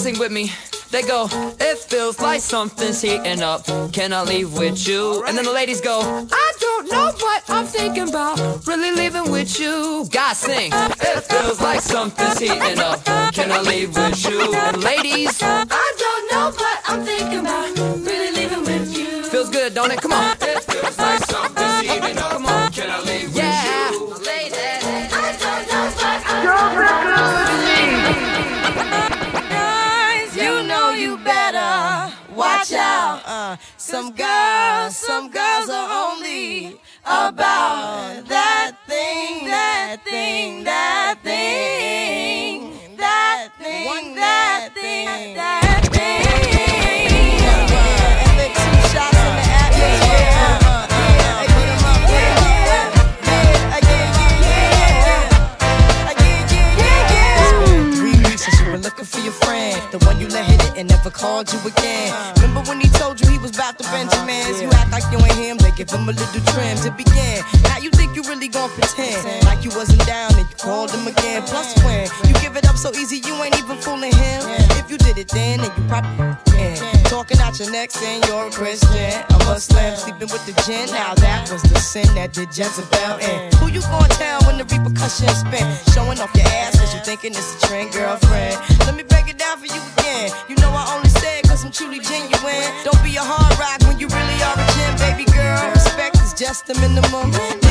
[0.02, 0.50] Sing with me.
[0.90, 3.64] They go, it feels like something's heating up.
[3.92, 5.22] Can I leave with you?
[5.28, 8.66] And then the ladies go, I don't know what I'm thinking about.
[8.66, 10.04] Really leaving with you.
[10.10, 13.04] Guys sing, it feels like something's heating up.
[13.32, 14.52] Can I leave with you?
[14.52, 17.78] And ladies, I don't know what I'm thinking about.
[18.04, 19.22] Really leaving with you.
[19.22, 20.00] Feels good, don't it?
[20.00, 20.31] Come on.
[82.36, 83.18] with Jezebel.
[83.20, 85.66] And who you gonna tell when the repercussions spin?
[85.92, 88.56] Showing off your ass cause you thinking it's a trend, girlfriend.
[88.86, 90.30] Let me break it down for you again.
[90.48, 92.68] You know I only said cause I'm truly genuine.
[92.84, 95.70] Don't be a hard rock when you really are a gem, baby girl.
[95.72, 97.61] Respect is just the minimum.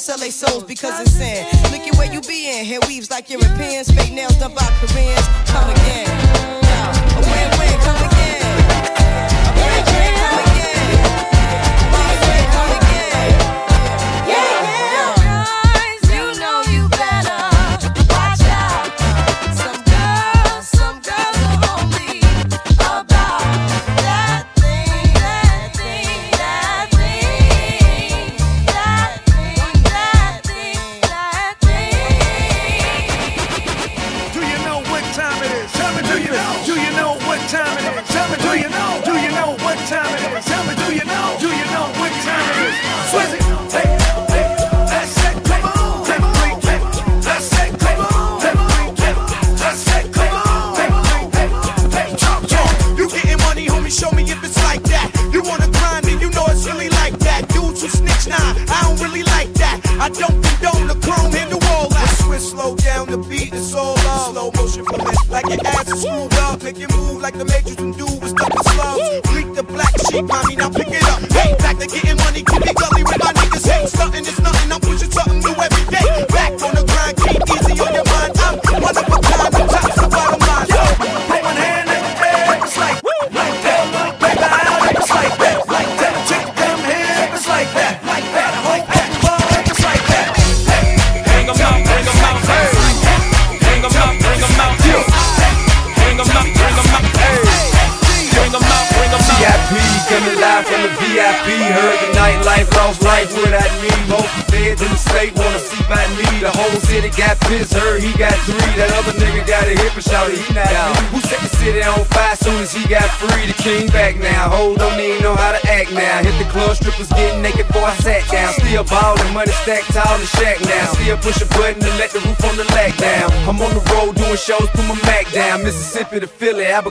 [0.00, 1.44] sell their souls because it's sin.
[1.70, 2.64] Look at where you be in.
[2.64, 5.26] Hair weaves like Europeans, fake nails done by Koreans.
[5.46, 5.79] Come again.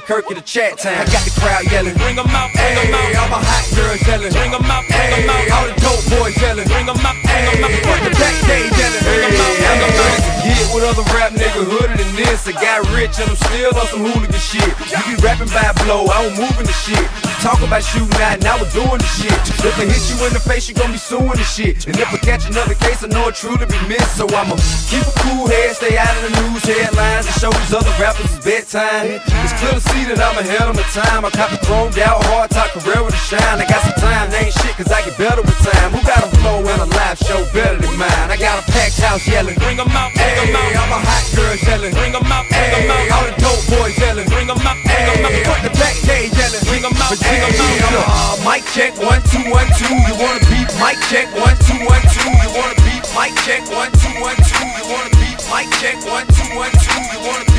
[0.10, 0.98] Philly, Albuquerque to Chat Town.
[0.98, 1.94] I got the crowd yelling.
[1.94, 3.16] Bring 'em out, bring 'em out.
[3.22, 4.34] All my hot girls yelling.
[4.34, 5.52] Bring 'em out, bring 'em out.
[5.54, 6.68] All the dope boys yelling.
[6.68, 7.72] Bring 'em out, bring 'em out.
[7.86, 9.04] Fuck the back day yelling.
[9.06, 10.18] Bring 'em out, bring 'em out.
[10.50, 12.48] Get with other rap nigga hooded than this.
[12.48, 14.74] I got rich and I'm still on some hooligan shit.
[14.90, 17.06] You be rapping by blow, I don't move in the shit.
[17.30, 19.38] You talk about shooting out, now we're doing the shit.
[19.62, 21.86] If I hit you in the face, you gon' be suing the shit.
[21.86, 24.18] And if I catch another case, I know it truly be missed.
[24.18, 24.56] So I'ma
[24.90, 28.39] keep a cool head, stay out of the news headlines, and show these other rappers
[28.50, 29.22] bedtime.
[29.46, 31.22] It's clear to see that I'm ahead of my time.
[31.22, 33.62] I copy chromed out, hard top career with a shine.
[33.62, 35.94] I got some time, they ain't shit, cause I get better with time.
[35.94, 38.28] Who got a flow and a live show better than mine?
[38.34, 39.54] I got a packed house yelling.
[39.62, 40.66] Bring 'em out, bring 'em out.
[40.82, 41.94] All my hot girls yelling.
[41.94, 43.06] Bring 'em out, bring 'em out.
[43.14, 44.26] All the dope boys yelling.
[44.34, 45.34] Bring 'em out, bring 'em out.
[45.46, 46.64] Fuck the back day yelling.
[46.66, 48.10] Bring 'em out, bring 'em out.
[48.10, 49.94] Uh, mic check one two one two.
[50.10, 50.70] You wanna beat?
[50.82, 52.34] Mic check one two one two.
[52.42, 53.04] You wanna beat?
[53.14, 54.66] Mic check one two one two.
[54.74, 55.38] You wanna beat?
[55.54, 56.98] Mic check one two one two.
[57.14, 57.59] You wanna beat?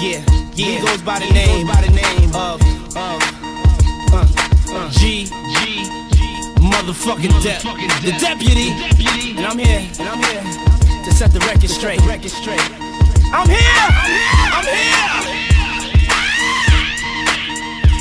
[0.00, 0.24] Yeah,
[0.54, 0.64] yeah.
[0.64, 2.62] He goes by the name, by the name of,
[2.96, 3.20] of,
[4.12, 4.26] uh,
[4.72, 5.84] uh, G, G,
[6.56, 7.60] motherfucking Dep,
[8.00, 8.70] the deputy,
[9.36, 12.00] and I'm here, and I'm here to set the record straight.
[12.06, 12.64] Record straight.
[13.30, 13.90] I'm here.
[14.56, 15.20] I'm here.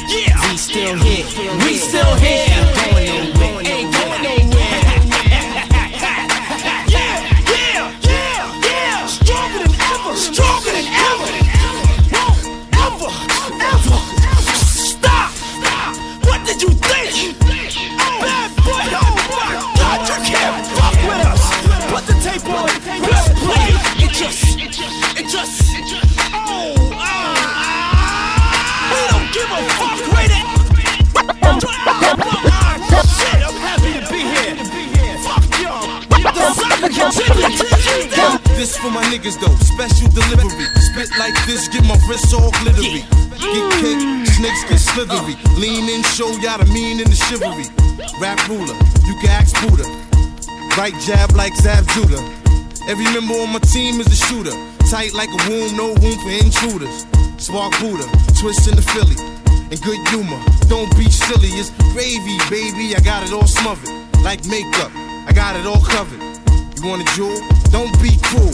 [0.08, 0.52] Yeah.
[0.52, 1.26] We still here.
[1.66, 2.48] We still here.
[2.94, 3.68] Going nowhere.
[3.68, 4.59] Ain't going nowhere.
[46.20, 47.64] Show y'all the mean and the chivalry.
[48.20, 48.76] Rap ruler,
[49.08, 49.88] you can ask Buddha.
[50.76, 52.20] Right jab like Zab Judah.
[52.92, 54.52] Every member on my team is a shooter.
[54.92, 57.08] Tight like a womb, no room for intruders.
[57.40, 58.04] Spark Buddha,
[58.36, 59.16] twist in the Philly.
[59.72, 60.36] And good humor,
[60.68, 61.56] don't be silly.
[61.56, 62.92] It's gravy, baby.
[62.98, 63.88] I got it all smothered.
[64.20, 64.92] Like makeup,
[65.24, 66.20] I got it all covered.
[66.76, 67.40] You want a jewel?
[67.72, 68.52] Don't be cruel.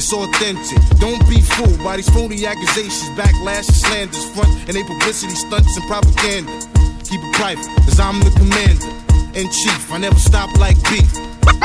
[0.00, 0.80] It's authentic.
[0.96, 5.76] Don't be fooled by these phony accusations, backlash, and slanders, front and they publicity stunts
[5.76, 6.61] and propaganda.
[7.12, 8.88] Keep it private, cause I'm the commander
[9.36, 9.92] in chief.
[9.92, 11.12] I never stop like beef.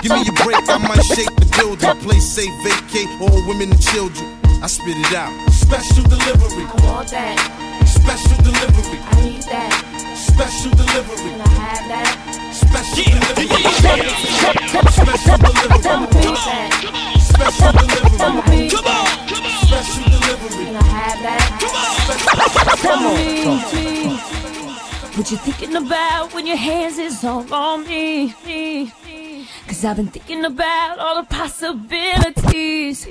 [0.03, 1.87] Give me a break, I might shake the building.
[2.03, 4.27] Play safe, vacate all women and children.
[4.59, 5.31] I spit it out.
[5.55, 6.67] Special delivery.
[6.67, 7.39] I want that.
[7.87, 8.99] Special delivery.
[8.99, 9.71] I need that.
[10.19, 11.31] Special delivery.
[11.31, 12.11] Can I have that?
[12.51, 13.47] Special delivery.
[14.99, 15.79] Special delivery.
[15.79, 16.75] Don't be that.
[17.23, 18.19] Special delivery.
[18.19, 18.99] Don't be Come on.
[18.99, 19.31] that.
[19.63, 20.67] Special delivery.
[20.67, 21.39] Can I have that?
[22.83, 23.15] Come on.
[23.15, 24.36] Tell me.
[25.17, 28.35] What you thinking about when your hands is all on me?
[29.65, 33.07] Cause I've been thinking about all the possibilities.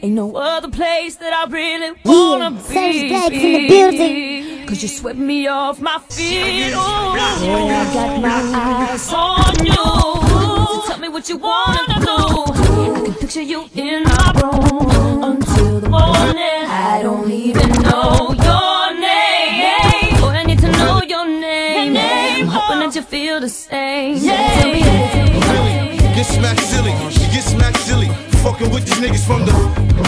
[0.00, 3.08] Ain't no other place that I really wanna Yeah, Serge be.
[3.08, 4.66] Black's in the building.
[4.68, 6.72] Cause you swept me off my feet.
[6.72, 9.74] Oh, I got my eyes on you.
[9.74, 12.16] So tell me what you wanna do.
[12.46, 16.64] I can picture you in my room until the morning.
[16.68, 18.36] I don't even know
[23.40, 24.20] feel the same.
[24.20, 24.80] Tell me
[26.14, 26.92] Get smacked silly.
[26.92, 28.08] You get smacked silly.
[28.42, 29.52] Fucking with these niggas from the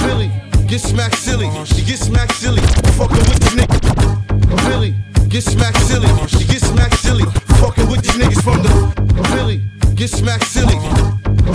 [0.02, 0.30] Philly.
[0.66, 1.46] Get smacked silly.
[1.46, 2.60] You get smacked silly.
[2.98, 4.62] Fucking with these niggas.
[4.68, 4.94] Philly.
[5.28, 6.08] Get smacked silly.
[6.38, 7.24] You get smacked silly.
[7.60, 8.70] Fucking with these niggas from the
[9.32, 9.62] Philly.
[9.94, 10.76] Get smacked silly.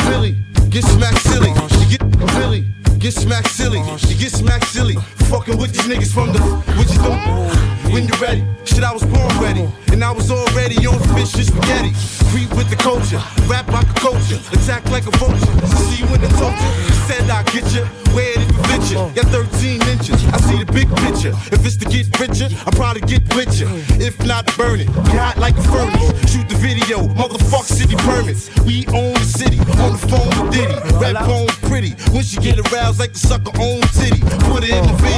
[0.08, 0.36] Philly.
[0.70, 1.52] Get smacked silly.
[1.80, 2.66] You get Philly.
[3.00, 3.80] Get smacked silly.
[3.80, 4.96] You get smacked silly.
[5.30, 7.68] Fucking with these niggas from the what you doing?
[7.92, 8.44] when you're ready.
[8.66, 11.92] Shit, I was born ready, and I was already on fish and spaghetti.
[12.32, 15.54] Creep with the culture, rap like a culture, attack like a vulture.
[15.88, 16.72] See you in the culture,
[17.08, 17.86] said I get you.
[18.14, 18.98] Where it even fit you?
[19.16, 20.20] Got 13 inches.
[20.34, 21.34] I see the big picture.
[21.54, 23.28] If it's to get richer, I probably get
[23.60, 23.68] you.
[24.00, 24.88] If not, burn it.
[24.88, 26.32] Be hot like a furnace.
[26.32, 28.50] Shoot the video, motherfuck city permits.
[28.66, 30.76] We own the city, on the phone with Diddy.
[30.98, 31.96] Rap bone pretty.
[32.12, 35.17] Once you get aroused like the sucker own titty, put it in the video.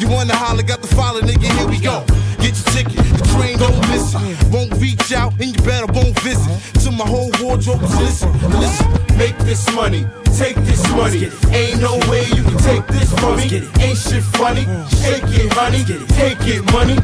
[0.00, 2.04] You wanna holler, got the follow, nigga, here we go.
[2.38, 4.52] Get your ticket, the train don't miss it.
[4.52, 6.52] Won't reach out, and you better won't visit.
[6.82, 8.86] Till my whole wardrobe is listen, listen.
[9.16, 10.04] Make this money,
[10.36, 11.30] take this money.
[11.54, 13.62] Ain't no way you can take this from me.
[13.80, 14.64] Ain't shit funny.
[15.00, 15.84] Shake it, honey.
[16.18, 16.96] Take it, money.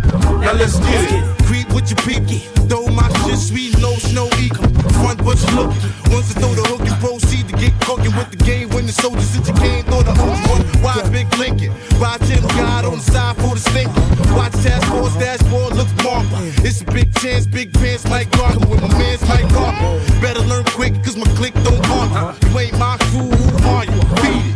[0.42, 1.40] Now let's get it.
[1.74, 2.26] With your peep.
[2.68, 4.66] Throw my shit sweet, no snow eagle.
[5.00, 5.72] Front but you look.
[6.10, 8.68] Once I throw the hook and proceed to get cooking with the game.
[8.70, 10.62] When the soldiers since you came, throw the one.
[10.82, 11.72] Why big Lincoln?
[11.98, 14.00] Ride channel guide on the side for the stinker.
[14.34, 16.28] Watch task force dashboard, look marked.
[16.64, 20.20] It's a big chance, big pants, Mike Garkin with my man's Mike Garkin.
[20.20, 22.48] Better learn quick, cause my click don't argue.
[22.50, 23.39] You ain't my you?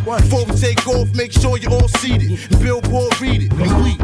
[0.07, 0.23] It.
[0.23, 2.39] Before we take off, make sure you're all seated.
[2.61, 3.53] Billboard read it.
[3.53, 3.97] We.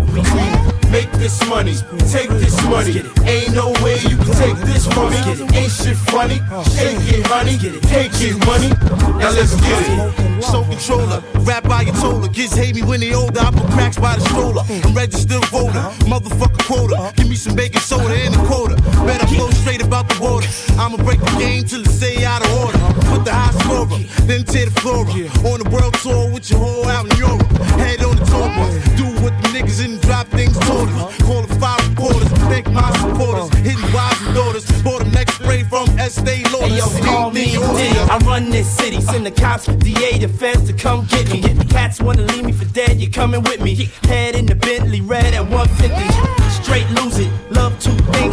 [0.91, 1.75] Make this money,
[2.11, 2.99] take this money.
[3.23, 5.57] Ain't no way you can take this me.
[5.57, 6.43] Ain't shit funny.
[6.75, 7.57] Shake it, honey.
[7.87, 8.71] Take it, money.
[9.21, 10.43] Now let's get it.
[10.43, 12.29] So controller, rap by your toller.
[12.29, 13.39] Kids hate me when they older.
[13.39, 14.65] I put cracks by the stroller.
[14.69, 15.79] I'm registered voter,
[16.11, 17.13] motherfucker quota.
[17.15, 18.75] Give me some baking soda and a quota.
[19.07, 20.49] Better flow straight about the water.
[20.77, 22.79] I'ma break the game till it stay out of order.
[23.15, 23.87] Put the high scorer,
[24.27, 25.45] then tear the floor up.
[25.45, 27.43] On the world tour with your whole out in Europe.
[27.79, 28.25] Head on the.
[28.97, 31.17] Do what the niggas drop things told us.
[31.23, 32.29] Call the five reporters.
[32.51, 33.51] Thank my supporters.
[33.59, 34.83] Hitting wives and daughters.
[34.83, 36.67] Bought them next spray from Estee Lauder.
[36.67, 37.57] Hey, yo, call me.
[37.57, 39.01] I run this city.
[39.01, 41.41] Send the cops, DA, the feds to come get me.
[41.71, 43.91] Cats wanna leave me for dead, you coming with me.
[44.05, 46.63] Head in the Bentley, red at 150.
[46.63, 47.17] Straight lose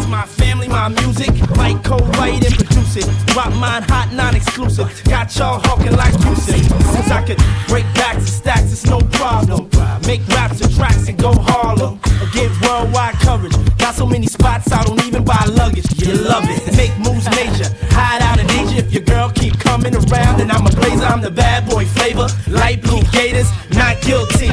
[0.08, 1.32] my family, my music.
[1.56, 3.08] Might co-write and produce it.
[3.36, 4.90] Rock mine hot, non-exclusive.
[5.06, 6.64] Got y'all hawking like music.
[6.94, 9.70] Since I could break backs and stacks, it's no problem.
[10.06, 12.00] Make raps and tracks and go Harlem.
[12.22, 13.56] Or get worldwide coverage.
[13.78, 15.86] Got so many spots, I don't even buy luggage.
[16.02, 16.76] You love it.
[16.76, 17.70] Make moves major.
[17.92, 18.80] Hide out in Asia.
[18.80, 21.06] If your girl keep coming around, then I'm a blazer.
[21.06, 22.28] I'm the bad boy flavor.
[22.48, 24.50] Light blue gators, not guilty,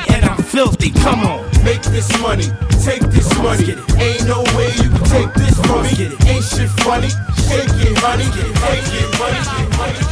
[0.54, 0.90] filthy.
[0.90, 1.42] Come on.
[1.64, 2.46] Make this money,
[2.84, 3.74] take this money.
[3.98, 6.14] Ain't no way you can take this from me.
[6.30, 7.10] Ain't shit funny.
[7.48, 8.24] Shake it, honey.
[8.30, 10.03] Take it, money, get money,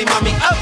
[0.00, 0.32] me, mommy.
[0.42, 0.58] Up.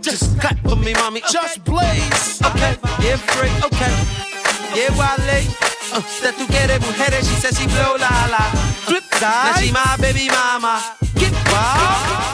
[0.00, 1.22] Just cut for me, mommy.
[1.30, 2.40] Just blaze.
[2.42, 2.76] Okay.
[3.02, 3.50] Yeah, free.
[3.66, 3.92] Okay.
[4.74, 5.38] Yeah, Wale.
[5.92, 8.44] Uh, that tú quieres mujeres, she says she blow la la.
[8.86, 9.20] Flip side.
[9.20, 10.82] Now she my baby mama.
[11.14, 12.33] Get wild.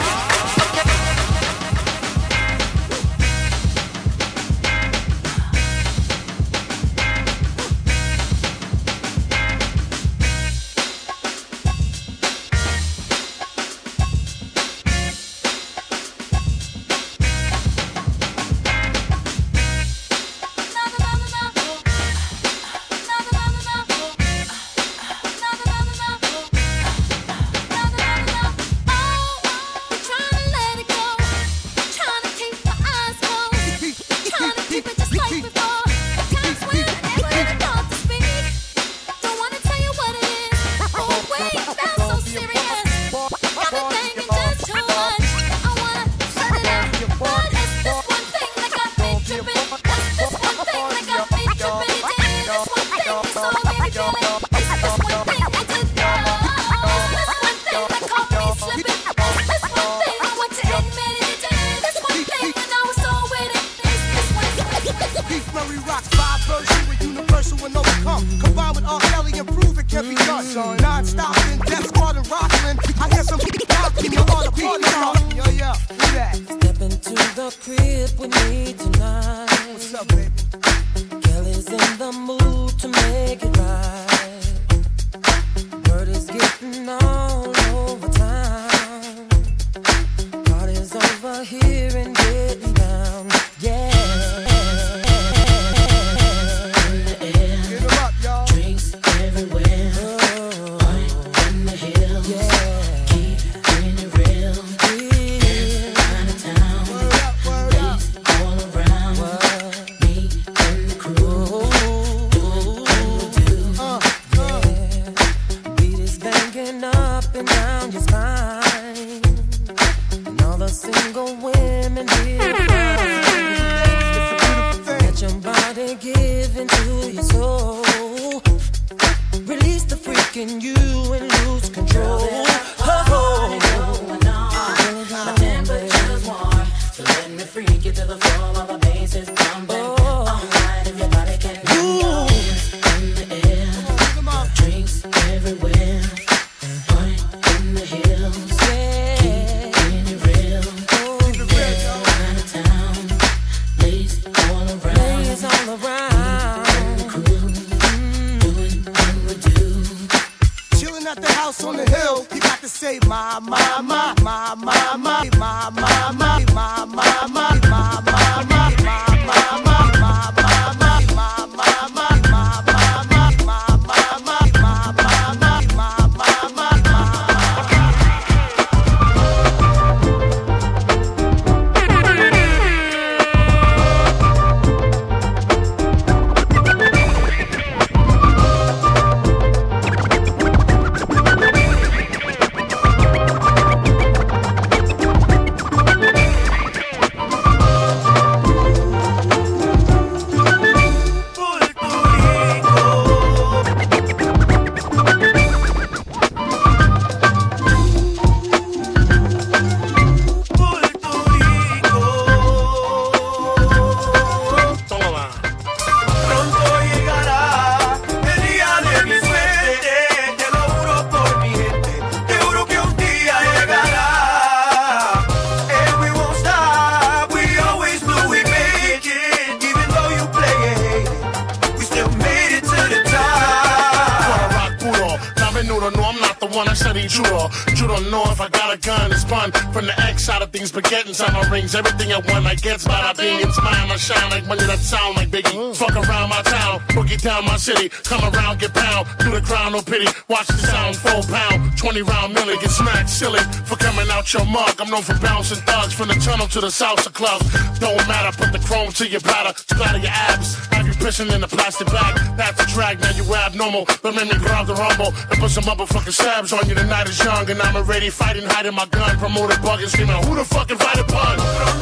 [251.91, 254.79] 20 round million, it's smacked silly for coming out your mug.
[254.79, 257.41] I'm known for bouncing thugs from the tunnel to the salsa club.
[257.81, 260.55] Don't matter, put the chrome to your bladder, splatter your abs.
[260.71, 262.15] Have you pissing in the plastic bag?
[262.37, 263.87] That's a track, now you abnormal.
[264.01, 266.75] But make me grab the rumble and put some motherfucking stabs on you.
[266.75, 269.17] The night is young and I'm already fighting, hiding my gun.
[269.17, 271.80] Promoter bugging, screaming, who the fuck invited Pun?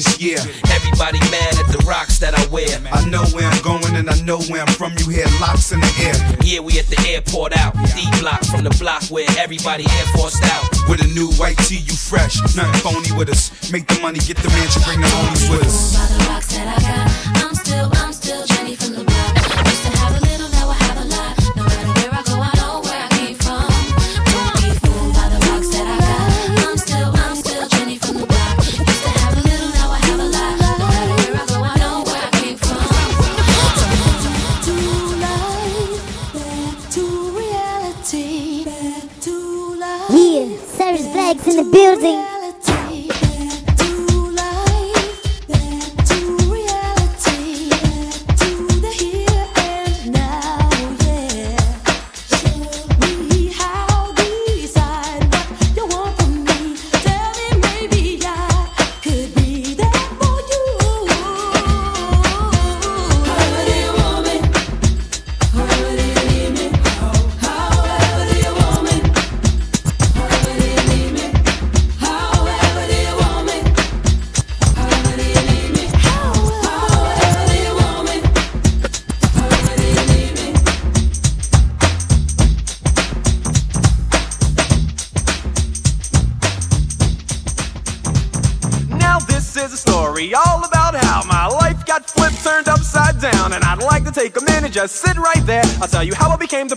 [0.00, 0.38] this year.
[0.72, 2.68] Everybody mad at the rocks that I wear.
[2.92, 4.92] I know where I'm going and I know where I'm from.
[4.98, 6.16] You hear locks in the air.
[6.42, 7.74] Yeah, we at the airport out.
[7.94, 10.64] D block from the block where everybody air forced out.
[10.88, 12.40] With a new white tee, you fresh.
[12.56, 13.50] Nothing phony with us.
[13.70, 17.09] Make the money, get the mansion, bring the homies with us.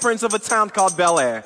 [0.03, 1.41] temperance of a town called Bel Air.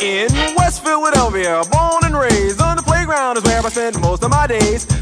[0.00, 4.30] In West Philadelphia, born and raised, on the playground is where I spend most of
[4.30, 5.01] my days.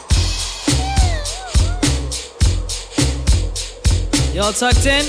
[4.33, 5.03] Y'all tucked in?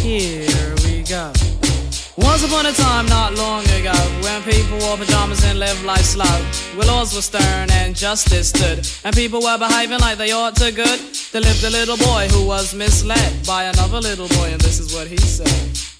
[0.00, 1.30] Here we go.
[2.16, 3.92] Once upon a time, not long ago,
[4.22, 6.24] when people wore pajamas and lived life slow,
[6.76, 10.72] where laws were stern and justice stood, and people were behaving like they ought to
[10.72, 10.98] good,
[11.32, 14.94] there lived a little boy who was misled by another little boy, and this is
[14.94, 15.99] what he said.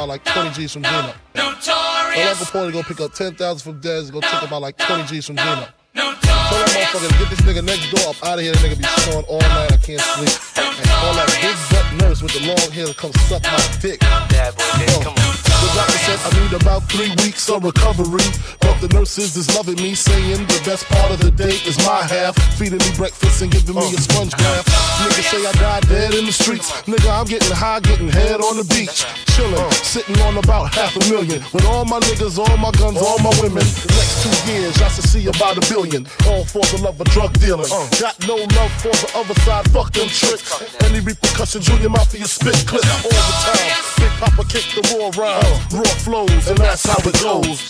[0.00, 1.12] About like 20 G's from Gino.
[1.36, 5.36] Uncle Porter go pick up 10,000 from Dez, go take about like 20 G's from
[5.36, 5.66] Gino.
[5.92, 8.52] Tell that motherfucker to get this nigga next door up out of here.
[8.52, 9.72] That nigga be snoring all night.
[9.72, 10.34] I can't sleep.
[10.56, 14.00] And call that big butt nurse with the long hair to come suck my dick.
[14.02, 15.30] Yeah, boy, come on.
[15.60, 18.24] The doctor said I need about three weeks of recovery.
[18.60, 22.02] But the nurses is loving me, saying the best part of the day is my
[22.02, 22.34] half.
[22.56, 24.66] Feeding me breakfast and giving me a sponge bath.
[25.04, 26.72] Niggas say I died dead in the streets.
[26.88, 29.04] Nigga, I'm getting high, getting head on the beach.
[29.40, 31.42] Chillin', sitting on about half a million.
[31.52, 33.64] With all my niggas, all my guns, all my women.
[33.64, 36.06] Next two years, I should see about a billion.
[36.28, 37.68] All for the love of drug dealing.
[37.98, 40.60] Got no love for the other side, fuck them tricks.
[40.84, 43.72] Any repercussions, Junior Mafia spit clip all the time.
[43.96, 47.60] Big Poppa kick the raw rhymes, raw flows, and that's how it goes.